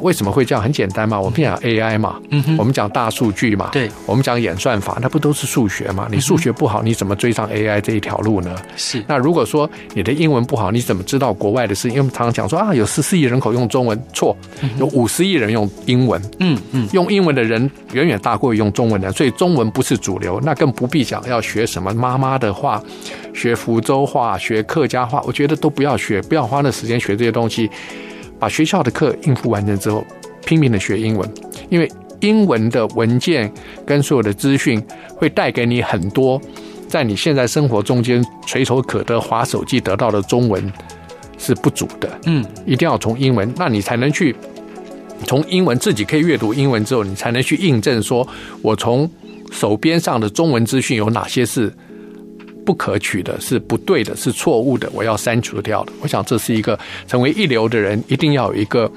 [0.02, 0.64] 为什么会这样？
[0.64, 6.08] 很简单嘛，我们讲 AI 嘛，嗯哼，我们讲大数据嘛，对，我们讲演算法，那不都是数学嘛？
[6.12, 8.56] 你数学不好，你怎么追上 AI 这一条路呢？
[8.76, 9.04] 是。
[9.08, 11.92] 那如果说你的英文不好，你怎么知道国外的事情？
[11.92, 14.36] 因为我们常常讲说啊，有十四亿人口用中文，错，
[14.80, 22.82] 有五十亿人用英文，嗯嗯，用英文的人远远大过于用中文的，所以中文不是主流，那更不必讲要学什么妈妈的话，
[23.34, 27.70] 学福州话，学客家话，我觉得都不要学，不要花那时间学这些东西。
[28.40, 30.04] 把学校的课应付完成之后，
[30.46, 31.30] 拼命的学英文，
[31.70, 33.52] 因为英文的文件
[33.86, 34.82] 跟所有的资讯
[35.16, 36.42] 会带给你很多，
[36.88, 40.72] 在你现在生活中间垂手可得、划手机得到的中文
[41.38, 42.10] 是不足的。
[42.26, 44.36] 嗯，一定要从英文，那你才能去
[45.26, 48.28] 从英文自己可以阅读英文之后，你才能去印证说，
[48.62, 49.10] 我从
[49.52, 51.74] 手边上的中文资讯有哪些是。
[52.70, 55.92] 不可取的，是不对的，是错误的，我要删除掉的。
[56.02, 56.78] 我想这是一个
[57.08, 58.92] 成为一流的人一定要有一个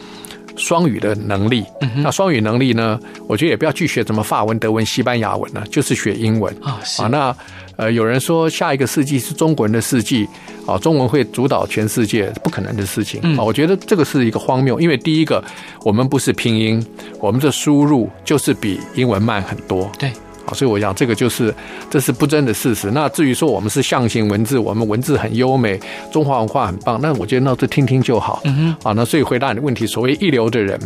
[0.57, 1.65] 双语的能力。
[1.97, 6.83] 那双语能力呢，我觉得也不要去学什么法文、德文、西班牙文了，就是学英文啊。
[6.99, 7.35] 啊，那
[7.77, 10.29] 呃，有人说下一个世纪是中国人的世纪
[10.67, 13.43] 啊，中文会主导全世界，不可能的事情啊。
[13.43, 15.43] 我觉得这个是一个荒谬，因为第一个，
[15.83, 16.87] 我们不是拼音，
[17.21, 19.91] 我们的输入就是比英文慢很多。
[19.99, 20.13] 对。
[20.45, 21.55] 好，所以我想这个就是
[21.89, 22.91] 这是不争的事实。
[22.91, 28.41] 那至于说我们是象形文字，我们文字很优美，中华文化很棒，那我觉得那就听听就好。
[28.45, 28.91] 嗯哼。
[28.91, 30.79] 啊，那所以回答你的问题，所谓一流的人，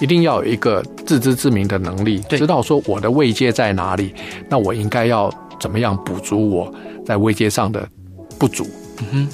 [0.00, 4.14] 一定要有一个自知之明的能力，知道说我的位阶在哪里，
[4.48, 6.72] 那我应该要怎么样补足我
[7.06, 7.88] 在位阶上的
[8.38, 8.66] 不足。
[8.98, 9.28] 嗯哼。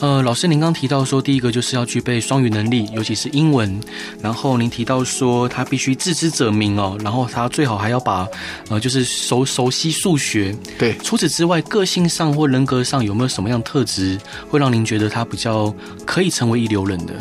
[0.00, 3.80] 呃，老师，您刚提到说，第一个就是要具备双语能力，尤其是英文。
[4.20, 8.26] 然后您提到说，他必须自知者明哦，然后他最好还要把
[8.68, 10.54] 呃，就是熟熟悉数学。
[10.78, 10.96] 对。
[11.02, 15.74] 除此之外，个性上或人格上有没有什么样的特质，会让您觉得他比较
[16.04, 17.14] 可以成为一流人的？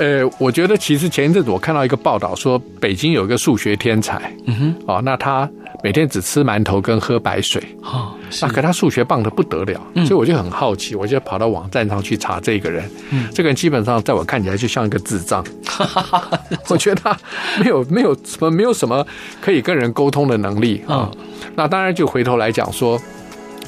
[0.00, 4.32] 呃，我觉得其实前一阵子我看到一个报道说，北京有一个数学天才。
[4.46, 4.74] 嗯哼。
[4.86, 5.48] 哦，那他。
[5.82, 12.84] 每天只吃馒头跟喝白水，哦，那可他数学棒的不得了，所以我就很好奇，我就跑到网站上去查这个人。
[13.08, 15.42] 嗯，这个人基本上在我看起来就像一个智障，
[16.68, 17.18] 我觉得他
[17.60, 19.06] 没有没有什么没有什么
[19.40, 21.10] 可以跟人沟通的能力啊。
[21.54, 23.00] 那当然就回头来讲说，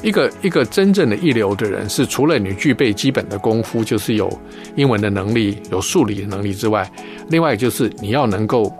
[0.03, 4.31] 一个一个真正的一流的人是除了你具备基本的功夫，就是有
[4.75, 6.87] 英文的能力、有数理的能力之外，
[7.29, 8.71] 另外就是你要能够。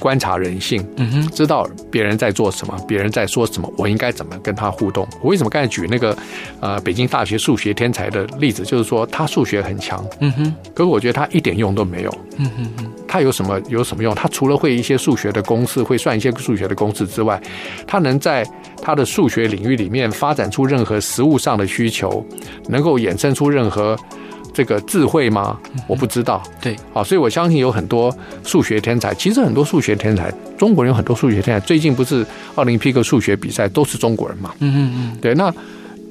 [0.00, 5.06] 观察人性，嗯哼，知道别人在做什么，别人在说什么，我应该怎么跟他互动？
[5.20, 6.16] 我为什么刚才举那个
[6.58, 8.64] 呃北京大学数学天才的例子？
[8.64, 14.14] 就是说他数学很强，嗯哼，可是我觉得他一点用都没有，嗯哼哼，他有什么有什么用？
[14.14, 17.40] 他除了会一些数学的公式，会算一些数学的公式之外，
[17.86, 18.44] 他能在
[18.82, 22.24] 他的数学领域里面发展出任何实物上的需求，
[22.68, 23.96] 能够衍生出任何。
[24.60, 25.58] 这个智慧吗？
[25.86, 26.42] 我不知道。
[26.60, 29.14] 对，好，所以我相信有很多数学天才。
[29.14, 31.66] 其实很多数学天才，中国人有很多数学天才。
[31.66, 34.54] 最近不是奥林匹克数学比赛都是中国人嘛？
[34.58, 35.18] 嗯嗯嗯。
[35.18, 35.50] 对，那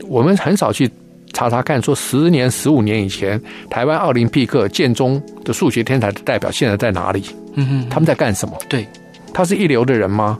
[0.08, 0.90] 我们很少去
[1.32, 7.24] 查查看，说十年、十五年以前，台湾奥林匹克建中的数学天才的代表现在在哪里？
[7.54, 8.58] 嗯嗯，他们在干什么？
[8.68, 8.88] 对，
[9.32, 10.40] 他是一流的人吗？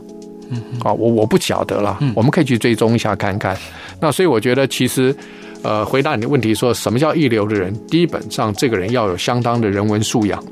[0.50, 1.96] 嗯，啊，我我不晓得了。
[2.16, 3.56] 我们可以去追踪一下看看。
[4.00, 5.14] 那所以我觉得其实。
[5.62, 7.74] 呃，回答你的问题，说什么叫一流的人？
[7.86, 10.42] 基本上，这个人要有相当的人文素养，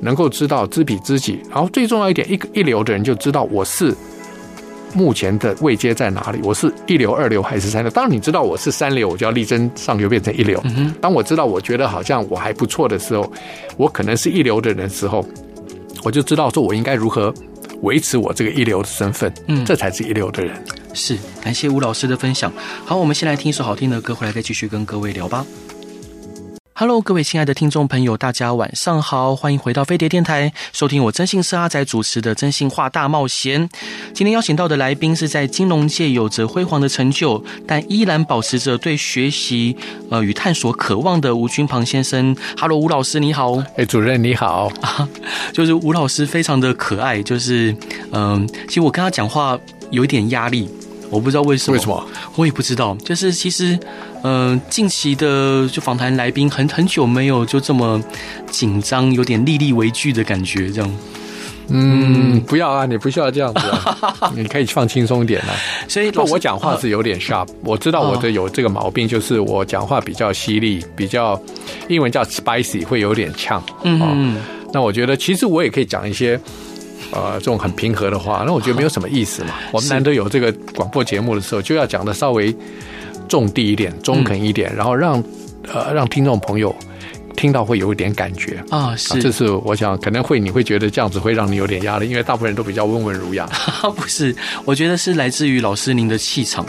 [0.00, 1.40] 能够知道知彼知己。
[1.50, 3.92] 然后最重要一点，一个一流的人就知道我是
[4.94, 7.90] 目前的位阶在哪里，我是一流、二流还是三流？
[7.90, 10.62] 当你知道我是三流，我就要力争上游变成一流。
[11.00, 13.32] 当我知道我觉得好像我还不错的时候，
[13.76, 15.26] 我可能是一流的人的时候，
[16.04, 17.34] 我就知道说我应该如何
[17.82, 19.32] 维持我这个一流的身份。
[19.46, 20.60] 嗯，这才是一流的人。
[20.92, 22.52] 是，感谢吴老师的分享。
[22.84, 25.46] 好，我们先来听一首好听的歌，回来再继续跟各位聊吧。
[26.74, 33.68] Hello，各位亲爱的听众朋友，大家晚上好，欢迎回到飞碟电台，收听我真心是阿仔主持的《真心话大冒险》。
[34.14, 39.76] 今天邀请到的来宾是在金融界有着辉煌的成就，但依然保持着对学习
[40.10, 42.34] 呃与探索渴望的吴君庞先生。
[42.58, 43.62] Hello，吴老师你好。
[43.76, 44.72] 哎，主任你好。
[45.52, 47.70] 就是吴老师非常的可爱，就是
[48.12, 49.58] 嗯、呃，其实我跟他讲话
[49.90, 50.70] 有一点压力。
[51.12, 52.96] 我不知道为什么，为什么我也不知道。
[53.04, 53.78] 就是其实，
[54.22, 58.02] 嗯、呃，近期的就访谈来宾很很久没有就这么
[58.50, 60.90] 紧张，有点立立为据的感觉，这样。
[61.68, 65.54] 嗯，不要啊，你不需要这样子啊， 你可以放轻松一点啊。
[65.86, 71.40] 所以，我讲话是有点 sharp，我知道我的有这个毛病，就是我讲话比较犀利，比较
[71.88, 73.62] 英文叫 spicy，会有点呛。
[73.84, 74.36] 嗯嗯。
[74.72, 76.40] 那我觉得其实我也可以讲一些。
[77.12, 79.50] 呃，这种很平和的话，那我觉得没有什么意思嘛。
[79.70, 82.54] 我们难得有这个广播节目的时候，就要讲的稍微
[83.28, 85.22] 重地一点、中肯一点，然后让
[85.72, 86.74] 呃让听众朋友
[87.36, 88.96] 听到会有一点感觉啊。
[88.96, 93.46] 是，这是我想可能会你会觉得这样子会让你有点压力，因为大部分人都比较温文儒雅。
[93.96, 96.66] 不是，我觉得是来自于老师您的气场。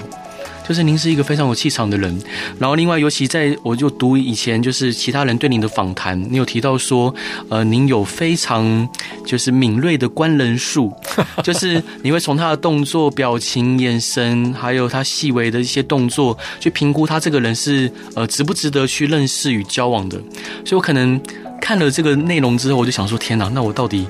[0.68, 2.18] 就是您是一个非常有气场的人，
[2.58, 7.14] 然后另外，尤其在我就读以前就是其他人对您的访谈，你有提到说，
[7.50, 8.88] 呃，您有非常
[9.26, 10.92] 就是敏锐的观人术，
[11.44, 20.18] 就是你会从他的动作、表情、眼神，还有他细微的一些动作，去评估他这个人是呃值不值得去认识与交往的。
[20.66, 21.20] 所以我可能
[21.60, 24.08] 看了这个内容之后，我就想说，天哪，那我到底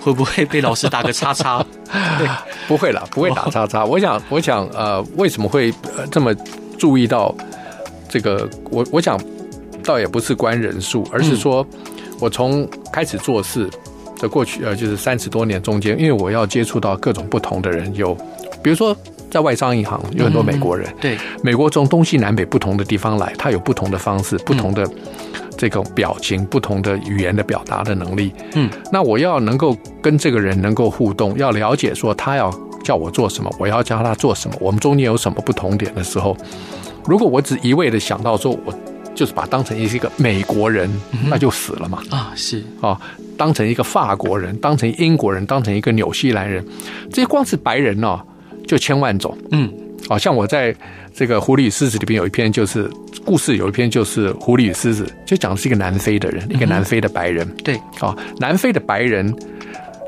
[0.00, 1.64] 会不会被老师打个叉叉？
[2.18, 2.28] 对，
[2.66, 3.84] 不会了， 不会打叉叉。
[3.84, 5.72] 我想，我想，呃，为什么会
[6.10, 6.34] 这么
[6.78, 7.34] 注意到
[8.08, 8.48] 这个？
[8.70, 9.18] 我我想，
[9.84, 11.66] 倒也不是关人数，而是说，
[12.20, 13.68] 我从开始做事
[14.18, 18.14] 的过去，呃，就是三十多年中间，因为我要接触到各种不同的人，有
[18.62, 18.96] 比如说
[19.30, 24.88] 在外商银行有很多美国人，对，美国从东西南北不同的地方来，他有不同的方式，不同的。
[25.68, 28.32] 这种表情、不同的语言的表达的能力。
[28.54, 36.36] 嗯，那我要能够跟这个人能够互动，要了解说他要叫我做什么，我要教他做什么，我们中间有什么不同点的时候，
[37.06, 38.74] 如果我只一味的想到说我
[39.14, 40.90] 就是把当成一个美国人，
[41.28, 42.02] 那就死了嘛。
[42.10, 43.00] 啊，是啊，
[43.38, 46.62] 当成一个法国人，当成英国人，当成一个纽西兰人，
[47.10, 48.20] 这些光是白人呢，
[48.66, 49.34] 就千万种。
[49.52, 49.72] 嗯，
[50.08, 50.74] 啊，像我在
[51.14, 52.90] 这个《狐狸与狮子》里边有一篇就是。
[53.24, 57.48] 故事有一篇就是《狐狸与狮子》，就讲的是一个南非的人，一个南非的白人。
[57.64, 59.34] 对，啊，南非的白人，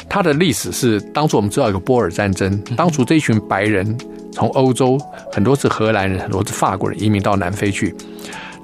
[0.07, 3.97] 他的历史是当初我们知道有个波尔战争，当初这一群白人
[4.33, 5.01] 从欧洲
[5.33, 7.95] 很多是荷兰人，很多是法国人移民到南非去。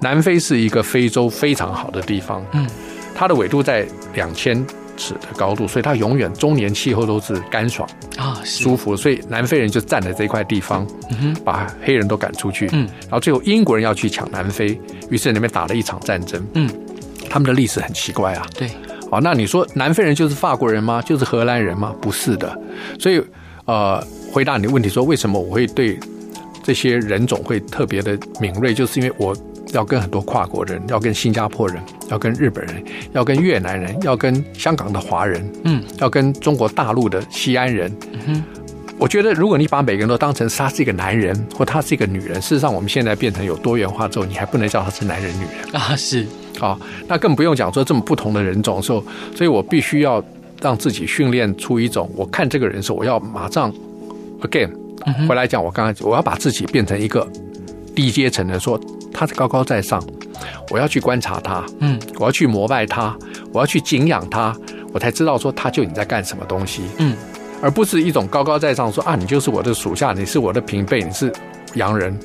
[0.03, 2.67] 南非是一个非洲非常好的地方，嗯，
[3.15, 4.63] 它的纬度在两千。
[5.03, 8.97] 尺的高度，所以它永远中年气候都是干爽啊，舒服。
[8.97, 10.87] 所以南非人就占了这块地方，
[11.45, 12.69] 把黑人都赶出去。
[12.73, 14.79] 嗯，然后最后英国人要去抢南非，
[15.11, 16.41] 于是那边打了一场战争。
[16.55, 16.71] 嗯，
[17.29, 18.47] 他们的历史很奇怪啊。
[18.57, 18.71] 对，
[19.11, 21.03] 好，那你说南非人就是法国人吗？
[21.03, 21.93] 就是荷兰人吗？
[22.01, 22.57] 不是的。
[23.01, 23.21] 所以，
[23.65, 25.99] 呃，回答你的问题说，为什么我会对
[26.63, 29.37] 这些人种会特别的敏锐，就是因为我。
[29.73, 32.83] 要跟很多跨国人，要跟新加坡人，要跟日本人，
[33.13, 37.91] 要跟越南人，要跟香港的华人，嗯，要跟中国大陆的西安人，
[38.27, 38.43] 嗯，
[38.99, 45.73] 我觉得如果你把每个人都当成他是一个男人，或他是一个女人，事实上我们现在变成有多元化之后，你还不能叫他是男人女人。
[45.75, 46.27] 啊，是。
[46.61, 49.03] 啊，那更不用讲说这么不同的人种的时候，
[49.35, 50.23] 所以我必须要
[50.61, 53.73] 让自己训练出一种，我看这个人的时候，我要马上
[54.43, 54.71] again
[55.27, 57.27] 回来讲，我刚才我要把自己变成一个
[57.95, 58.81] 低阶层的说。
[59.15, 60.03] 他是高高在上，
[60.71, 63.15] 我要去观察他，嗯，我要去膜拜他，
[63.53, 64.57] 我要去敬仰他，
[64.91, 67.15] 我才知道说他究竟在干什么东西，嗯，
[67.61, 71.31] 而不是一种高高在上说啊，你就是我的属下，你是我的平辈，你是
[71.75, 72.19] 洋人，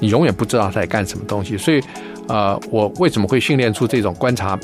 [0.00, 1.58] 你永远不知道他在干什么东西。
[1.58, 1.80] 所以，
[2.26, 4.58] 呃，我为什么会训练出这种观察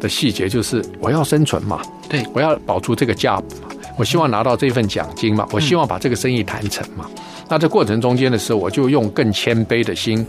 [0.00, 0.48] 的细节？
[0.48, 3.68] 就是我要生存嘛，对，我要保住这个 job 嘛，
[3.98, 7.04] 我希望拿到这份奖金嘛，我希望把这个生意谈成嘛。
[7.48, 10.26] 那这过程中间的时候，我就用更谦卑的心。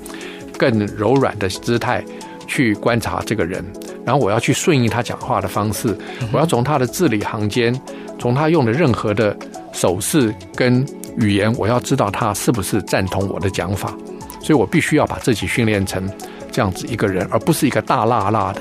[0.57, 2.03] 更柔软的姿态
[2.45, 3.63] 去观察这个人，
[4.03, 5.97] 然后我要去顺应他讲话的方式，
[6.33, 7.73] 我要从他的字里行间，
[8.19, 9.33] 从他用的任何的
[9.71, 10.85] 手势跟
[11.17, 13.95] 语言，我要知道他是不是赞同我的讲法，
[14.41, 16.11] 所以我必须要把自己训练成
[16.51, 18.59] 这样子一个人，而不是一个大辣辣的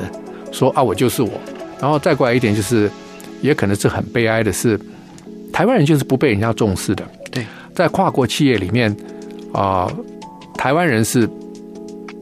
[0.52, 1.32] 说啊，我就是我。
[1.80, 2.88] 然后再过来一点就是，
[3.40, 4.78] 也可能是很悲哀的是，
[5.52, 7.04] 台湾人就是不被人家重视的。
[7.32, 7.44] 对，
[7.78, 8.90] 在跨国企业里面
[9.52, 9.96] 啊、呃，
[10.54, 11.28] 台湾人是。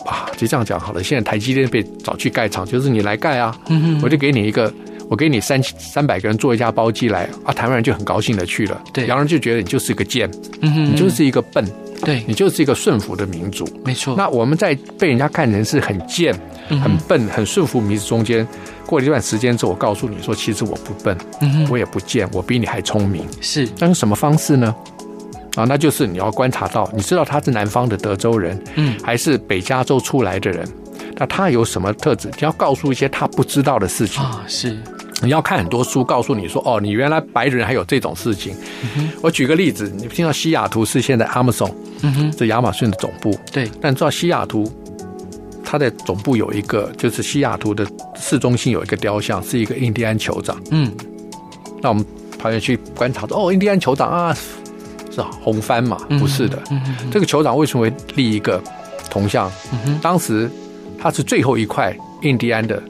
[0.04, 1.02] 啊，就这样讲好了。
[1.02, 3.52] 现在台积电被找去盖厂，就是你来盖啊，
[4.00, 4.72] 我就给你一个，
[5.08, 8.80] 我给你三三百个人做一架包机来啊，台湾人就很高兴的去了。
[8.92, 11.68] 对，洋人就觉得你就是一个贱，你就是一个笨，
[12.04, 13.68] 对，你就是一个顺服的民族。
[13.84, 14.14] 没错。
[14.16, 16.32] 那我们在被人家看成是很贱、
[16.68, 18.46] 很笨、很顺服民族中间，
[18.86, 21.18] 过了一段时间之后，我告诉你说，其实我不笨，
[21.68, 23.26] 我也不贱，我比你还聪明。
[23.40, 24.72] 是，那用什么方式呢？
[25.56, 30.68] 啊，那就是你要观察到，你知道他是南方的德州人，嗯，还是北加州出来的人，
[31.16, 32.28] 那他有什么特质？
[32.28, 34.44] 你要告诉一些他不知道的事情啊。
[34.46, 34.78] 是，
[35.22, 38.54] 你要看很多书，告诉你说，哦，你原来白人还有这种事情。
[38.98, 43.70] 嗯、我举个例子，你听到西雅图是现在 Amazon，嗯哼，这亚马逊的总部，对。
[43.80, 44.70] 但你知道西雅图，
[45.64, 50.60] 它的总部有一个，就是西雅图的市中心有一个雕像，是一个印第安酋长。
[50.70, 50.92] 嗯，
[51.80, 52.04] 那我们
[52.38, 54.36] 跑下去观察说，哦，印第安酋长啊。
[55.16, 55.96] 是红帆嘛？
[56.18, 56.62] 不是的。
[57.10, 58.62] 这个酋长为什么会立一个
[59.10, 59.50] 铜像？
[59.86, 60.50] 嗯、当时
[60.98, 62.82] 他是最后一块印第安的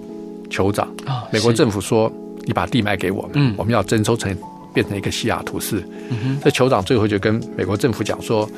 [0.51, 0.87] 酋长。
[1.07, 2.11] 哦、美国政府说
[2.45, 4.37] ：“你把地卖给我们，嗯、我们要征收成
[4.75, 5.87] 变成一个西雅图市。
[6.11, 8.49] 嗯”这酋长最后就跟美国政府讲说：“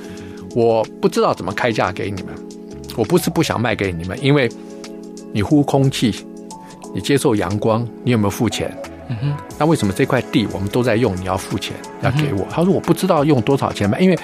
[0.57, 2.35] 我不知道怎么开价给你们，
[2.96, 4.48] 我不是不想卖给你们，因为
[5.33, 6.24] 你呼空气，
[6.94, 8.74] 你接受阳光，你有没有付钱？”
[9.09, 11.16] 嗯哼，那为什么这块地我们都在用？
[11.16, 12.47] 你要付钱要给我？
[12.51, 14.18] 他说我不知道用多少钱嘛，因为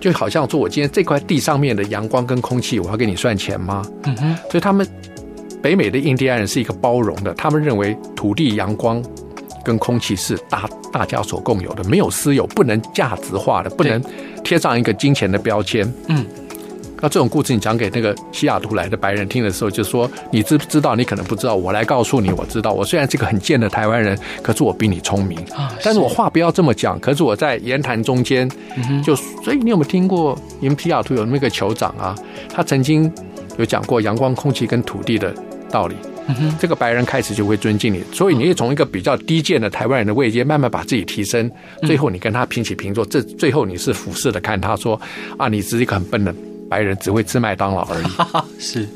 [0.00, 3.82] 就好像说我今天这块地上面的阳光跟空气，我要给你算钱吗？
[4.04, 4.86] 嗯哼，所以他们
[5.60, 9.02] 北美的印第安人是一个包容的，他们认为土地、阳光
[9.64, 14.02] 跟空气是大大家所共有的，没有私有，不能价值化的，不能
[14.42, 15.92] 贴上一个金钱的标签。
[16.06, 16.24] 嗯。
[17.00, 20.96] 那这种故事你讲给那个西雅图来的白人听的时候，就说你知不知道？
[20.96, 22.72] 你可能不知道，我来告诉你，我知道。
[22.72, 25.72] 我虽然是个很贱的台湾人，可是我比你聪明啊。
[25.82, 26.98] 但是我话不要这么讲。
[27.00, 28.50] 可是我在言谈中间，
[29.04, 30.38] 就所以你有没有听过？
[30.60, 32.14] 因为西雅图有那个酋长啊，
[32.52, 33.10] 他曾经
[33.58, 35.32] 有讲过阳光、空气跟土地的
[35.70, 35.94] 道理。
[36.58, 41.50] 这个白人开始就会尊敬你，所以你也从一个比较低贱的台湾人的位阶，慢慢把自己提升，
[41.82, 43.02] 最后你跟他平起平坐。
[43.06, 45.00] 这最后你是俯视的看他说
[45.38, 46.34] 啊，你是一个很笨的。
[46.68, 48.06] 白人只会吃麦当劳而已。
[48.60, 48.88] 是，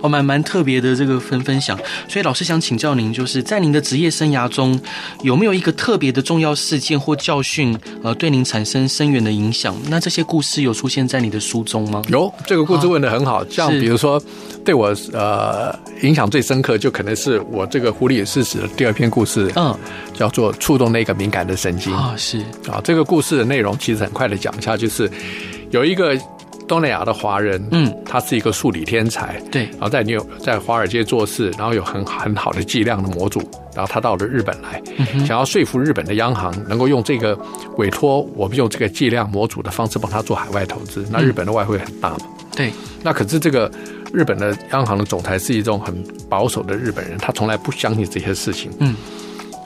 [0.00, 1.78] 哦，蛮蛮特别的这个分分享。
[2.08, 4.78] 所以老师想请教您，就是在您的职业生涯中，
[5.22, 9.74] 有没有一个特别的重要事件或教训，呃，对您产生深远的影响？
[9.88, 12.02] 那这些故事有出现在你的书中吗？
[12.08, 13.42] 有，这个故事问的很好。
[13.42, 14.20] 啊、像比如说，
[14.64, 15.72] 对我呃
[16.02, 19.78] 影响最深刻，就可能是我这个《狐狸与狮子》的第二篇故事，嗯，
[20.12, 22.14] 叫做触动那个敏感的神经啊。
[22.16, 22.38] 是
[22.68, 25.08] 啊，这个故事的内容其实很快的讲一下，就是
[25.70, 26.18] 有一个。
[26.72, 33.40] 东南亚的华人，嗯，他是一个数理天才，对，然后在纽在华尔街做事，然后有很很好的计量的模组，
[33.74, 37.38] 然后他到了日本来，嗯，想要说服日本的央行能够用这个
[37.76, 42.20] 委托我们用这个计量模组的方式帮他做海外投资，那日本的外汇很大嘛，
[42.56, 43.70] 对，那可是这个
[44.10, 48.96] 日本的央行的总裁是一种很保守的日本人，他从来不相信这些事情，嗯，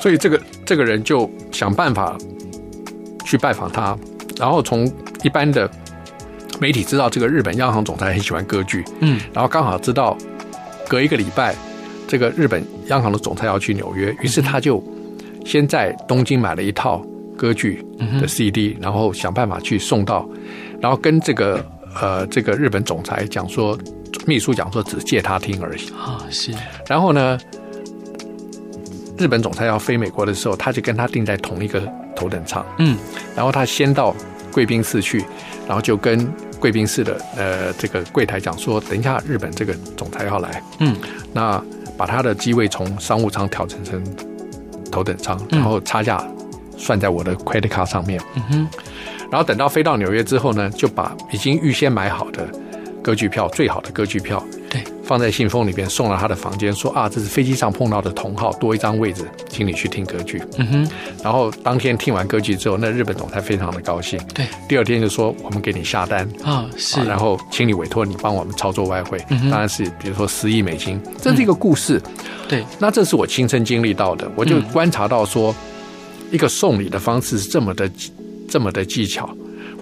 [0.00, 2.18] 所以这个这个人就想办法
[3.24, 3.96] 去拜访他，
[4.36, 4.92] 然后从
[5.22, 5.70] 一般的。
[6.58, 10.16] 媒体知道这个日本央行总裁很喜欢歌剧，嗯，然后刚好知道
[10.88, 11.54] 隔一个礼拜，
[12.08, 14.82] 这个日本央行的总裁要去纽约，于是他就
[15.44, 17.04] 先在东京买了一套
[17.36, 17.84] 歌剧
[18.20, 20.26] 的 CD，然后想办法去送到，
[20.80, 21.64] 然后跟这个
[22.00, 23.78] 呃这个日本总裁讲说，
[24.26, 26.52] 秘书讲说只借他听而已啊，是。
[26.88, 27.38] 然后呢，
[29.18, 32.96] 日本总裁要飞美国的时候，他就跟他定在同一个头等舱，嗯，
[33.36, 34.16] 然后他先到
[34.50, 35.22] 贵宾室去，
[35.68, 36.26] 然后就跟。
[36.60, 40.96] 贵宾室的呃，这个柜台讲说，等一下日本这个总裁要来，嗯，
[41.32, 41.62] 那
[41.96, 44.02] 把他的机位从商务舱调整成
[44.90, 46.26] 头等舱，然后差价
[46.76, 48.68] 算在我的 credit card 上面，嗯哼，
[49.30, 52.48] 然后等到飞到纽约之后呢，就把已经预先买好的
[53.02, 54.42] 歌剧票，最好的歌剧票。
[55.06, 60.42] 放在信封里边，送到他的房间，说啊，这是飞机上碰到的同号，多一张位置，请你去听歌剧。
[60.58, 60.90] 嗯哼。
[61.22, 64.20] 然后当天听完歌剧之后，那日本总裁非常的高兴。
[64.34, 64.44] 对。
[64.68, 67.04] 第二天就说，我们给你下单啊，是。
[67.04, 72.02] 然后请你委托你帮我们操作外汇，嗯、当然是比如说十亿美金，这是一个故事。
[72.04, 72.64] 嗯、对。
[72.80, 75.54] 那这是我亲身经历到的，我就观察到说，
[76.32, 77.88] 一个送礼的方式是这么的
[78.48, 79.28] 这么的技巧。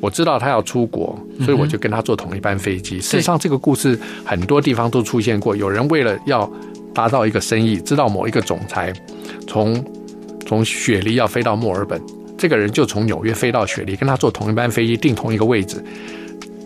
[0.04, 3.00] 我知道他要出国，所以我就跟他坐同一班飞机。
[3.00, 5.56] 事实上，这个故事很多地方都出现过。
[5.56, 6.50] 有人为了要
[6.92, 8.92] 达到一个生意，知道某一个总裁
[9.48, 9.82] 从
[10.46, 11.98] 从雪梨要飞到墨尔本，
[12.36, 15.82] 这个人就从纽约飞到雪梨，跟他坐同一班飞机，定同一个位置，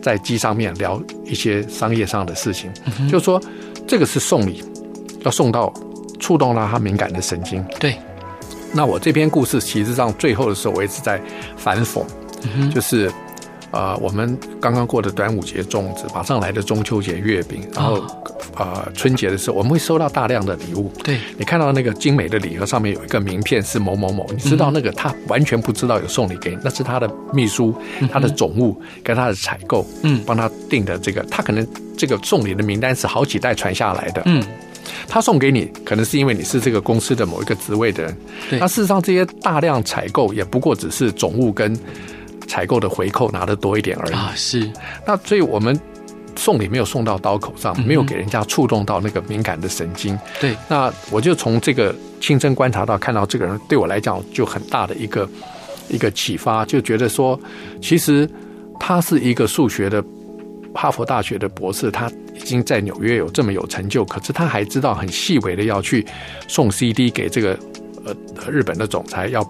[0.03, 2.68] 在机上面聊一些商业上的事情。
[3.09, 3.41] 就是说，
[3.86, 4.64] 这个是送礼，
[5.24, 5.72] 要送到
[6.18, 7.64] 触动到他敏感的神经。
[7.78, 7.95] 对。
[8.72, 11.22] 那我这篇故事，其实上最后的时候，我一直在
[11.57, 12.03] 反讽，
[12.74, 13.09] 就是。
[13.71, 18.01] 啊、呃，我们刚刚过的端午节粽子，马上来的中秋节月饼，然后
[18.55, 20.91] 啊、呃，春节的时候我们会收到大量的礼物。
[21.05, 27.75] 对，你看到那个精美的礼盒上面有一个名片是某某某，你知道那个他完全不知道有送礼给你，那是他的秘书、
[28.11, 31.66] 他的总务跟他的采购，嗯，帮他订的这个，他可能
[31.97, 34.43] 这个送礼的名单是好几代传下来的，嗯，
[35.07, 38.16] 他送给你可能是因为你是这个公司的某一个职位的人，
[38.49, 41.79] 对，那事实上这些大量采购也不过只是总务跟。
[42.49, 44.69] 采购的回扣拿得多一点而已啊，是。
[45.07, 45.79] 那所以我们
[46.35, 50.19] 送礼没有送到刀口上，没有给人家触动到那个敏感的神经。
[50.41, 50.57] 对。
[50.67, 55.29] 那我就从这个亲身观察到，看到这个人对我来讲就很大的一个
[55.89, 57.39] 一个启发，就觉得说，
[57.83, 58.29] 其实
[58.81, 60.03] 他是一个数学的
[60.73, 66.07] 哈佛大学的博士，他已经在纽约有这么有成就，可是他还知道很细微的要去
[66.47, 67.59] 送 CD 给这个
[68.05, 69.43] 呃日本的总裁要。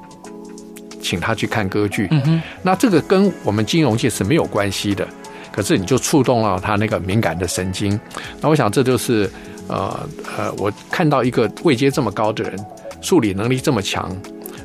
[1.09, 5.09] 请他去看歌剧，嗯，那这个跟我们金融界是没有关系的，
[5.51, 7.99] 可是你就触动了他那个敏感的神经。
[8.43, 9.31] 那我想这就是
[9.69, 9.99] 呃
[10.37, 12.67] 呃，我看到一个位阶这么高的人，
[13.01, 14.15] 数理能力这么强，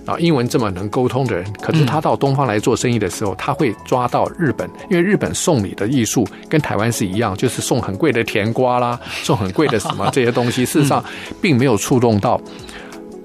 [0.05, 11.01] 啊，英文这么能沟通的人，可是他到东方来做生意的时候，他会抓到日本，因为日本送礼的艺术跟台湾是一样，就是送很贵的甜瓜啦，送很贵的什么这些东西， 事实上
[11.41, 12.37] 并没有触动到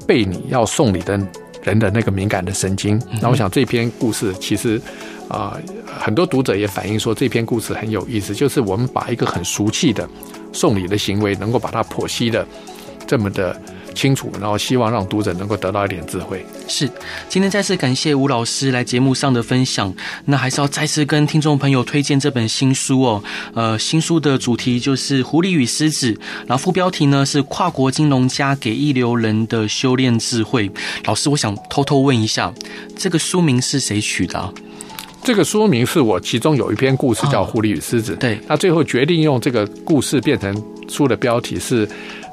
[0.07, 1.19] 被你要送礼的。
[1.63, 4.81] 人的那个敏感的神经，那我想这篇故事其实
[5.29, 5.61] 啊、呃，
[5.99, 10.09] 很多读者也反映说这篇故事很有意思，就是我们把一个很俗气的
[10.53, 12.47] 送礼的行为，能够把它剖析的
[13.07, 13.61] 这么的。
[13.99, 16.47] 清楚，然后希望让读者能够得到一点智慧。
[16.69, 16.89] 是，
[17.29, 19.93] 今天再次感谢吴老师来节目上的分享。
[20.27, 23.25] 那还是要再次跟听众朋友推荐这本新书哦。
[23.55, 26.13] 呃，新书的主题就是《狐狸与狮子》，
[26.47, 30.69] 然后副标题呢是《跨国金融家给一流人的修炼智慧》。
[31.05, 32.55] 老师，我想偷偷问一下，
[32.97, 34.53] 这个书名是谁取的啊？
[35.25, 40.55] 这个书名是我其中有一篇故事叫《狐狸与狮子》，哦，对，那最后决定用这个故事变成
[40.89, 41.89] 书的标题是。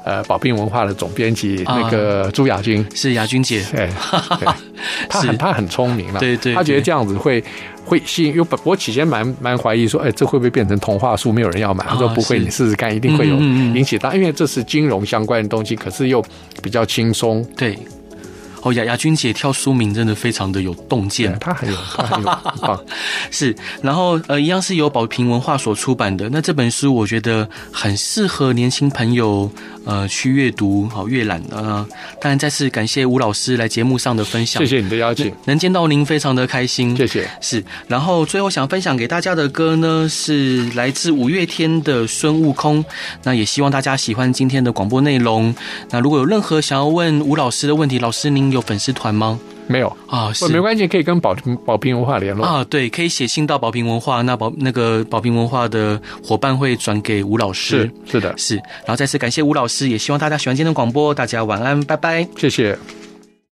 [0.06, 3.90] 呃，宝彬文化的总编辑那个朱雅君、啊、是雅君姐，对，
[4.38, 4.48] 对
[5.08, 7.42] 他很他很聪明了，对，对对，他觉得这样子会
[7.84, 8.32] 会吸引。
[8.32, 11.84] 因为我起先蛮蛮怀疑说，哎，这会不会变成童话书，没有人要买？
[11.88, 16.24] 他说不会，你试试看，一定会有引起他，因为这是金融相关的东西，可是又
[16.62, 17.44] 比较轻松。
[17.56, 17.76] 对。
[18.62, 22.28] 哦，雅雅君姐挑书名真的非常的有洞见，她很有，她很有
[22.66, 22.80] 啊，
[23.30, 23.54] 是。
[23.80, 26.28] 然后呃，一样是由宝瓶文化所出版的。
[26.30, 29.48] 那这本书我觉得很适合年轻朋友
[29.86, 31.86] 呃去阅读，好阅览啊。
[32.20, 37.26] 当然再次感谢吴老师来节目上的分享，谢谢你的邀请，能见到您非常的开心，谢谢。
[37.40, 37.64] 是。
[37.88, 42.84] 然后最后想分享给大家的歌呢，是来自五月天的《孙悟空》。
[43.22, 45.54] 那也希望大家喜欢今天的广播内容。
[45.90, 49.40] 那如果有任何想要问吴老师的问题，老师您有粉丝团吗？
[49.68, 52.64] 没有啊，是没关系，可以跟宝宝平文化联络啊。
[52.64, 57.90] 对，可以写信到宝平文化，那宝那个宝平文化的伙伴会转给吴老师。
[58.06, 58.56] 是是的，是。
[58.56, 61.12] 然后再次感谢吴老师，也希望大家喜欢今天的广播。
[61.14, 62.76] 大家晚安，拜拜，谢谢。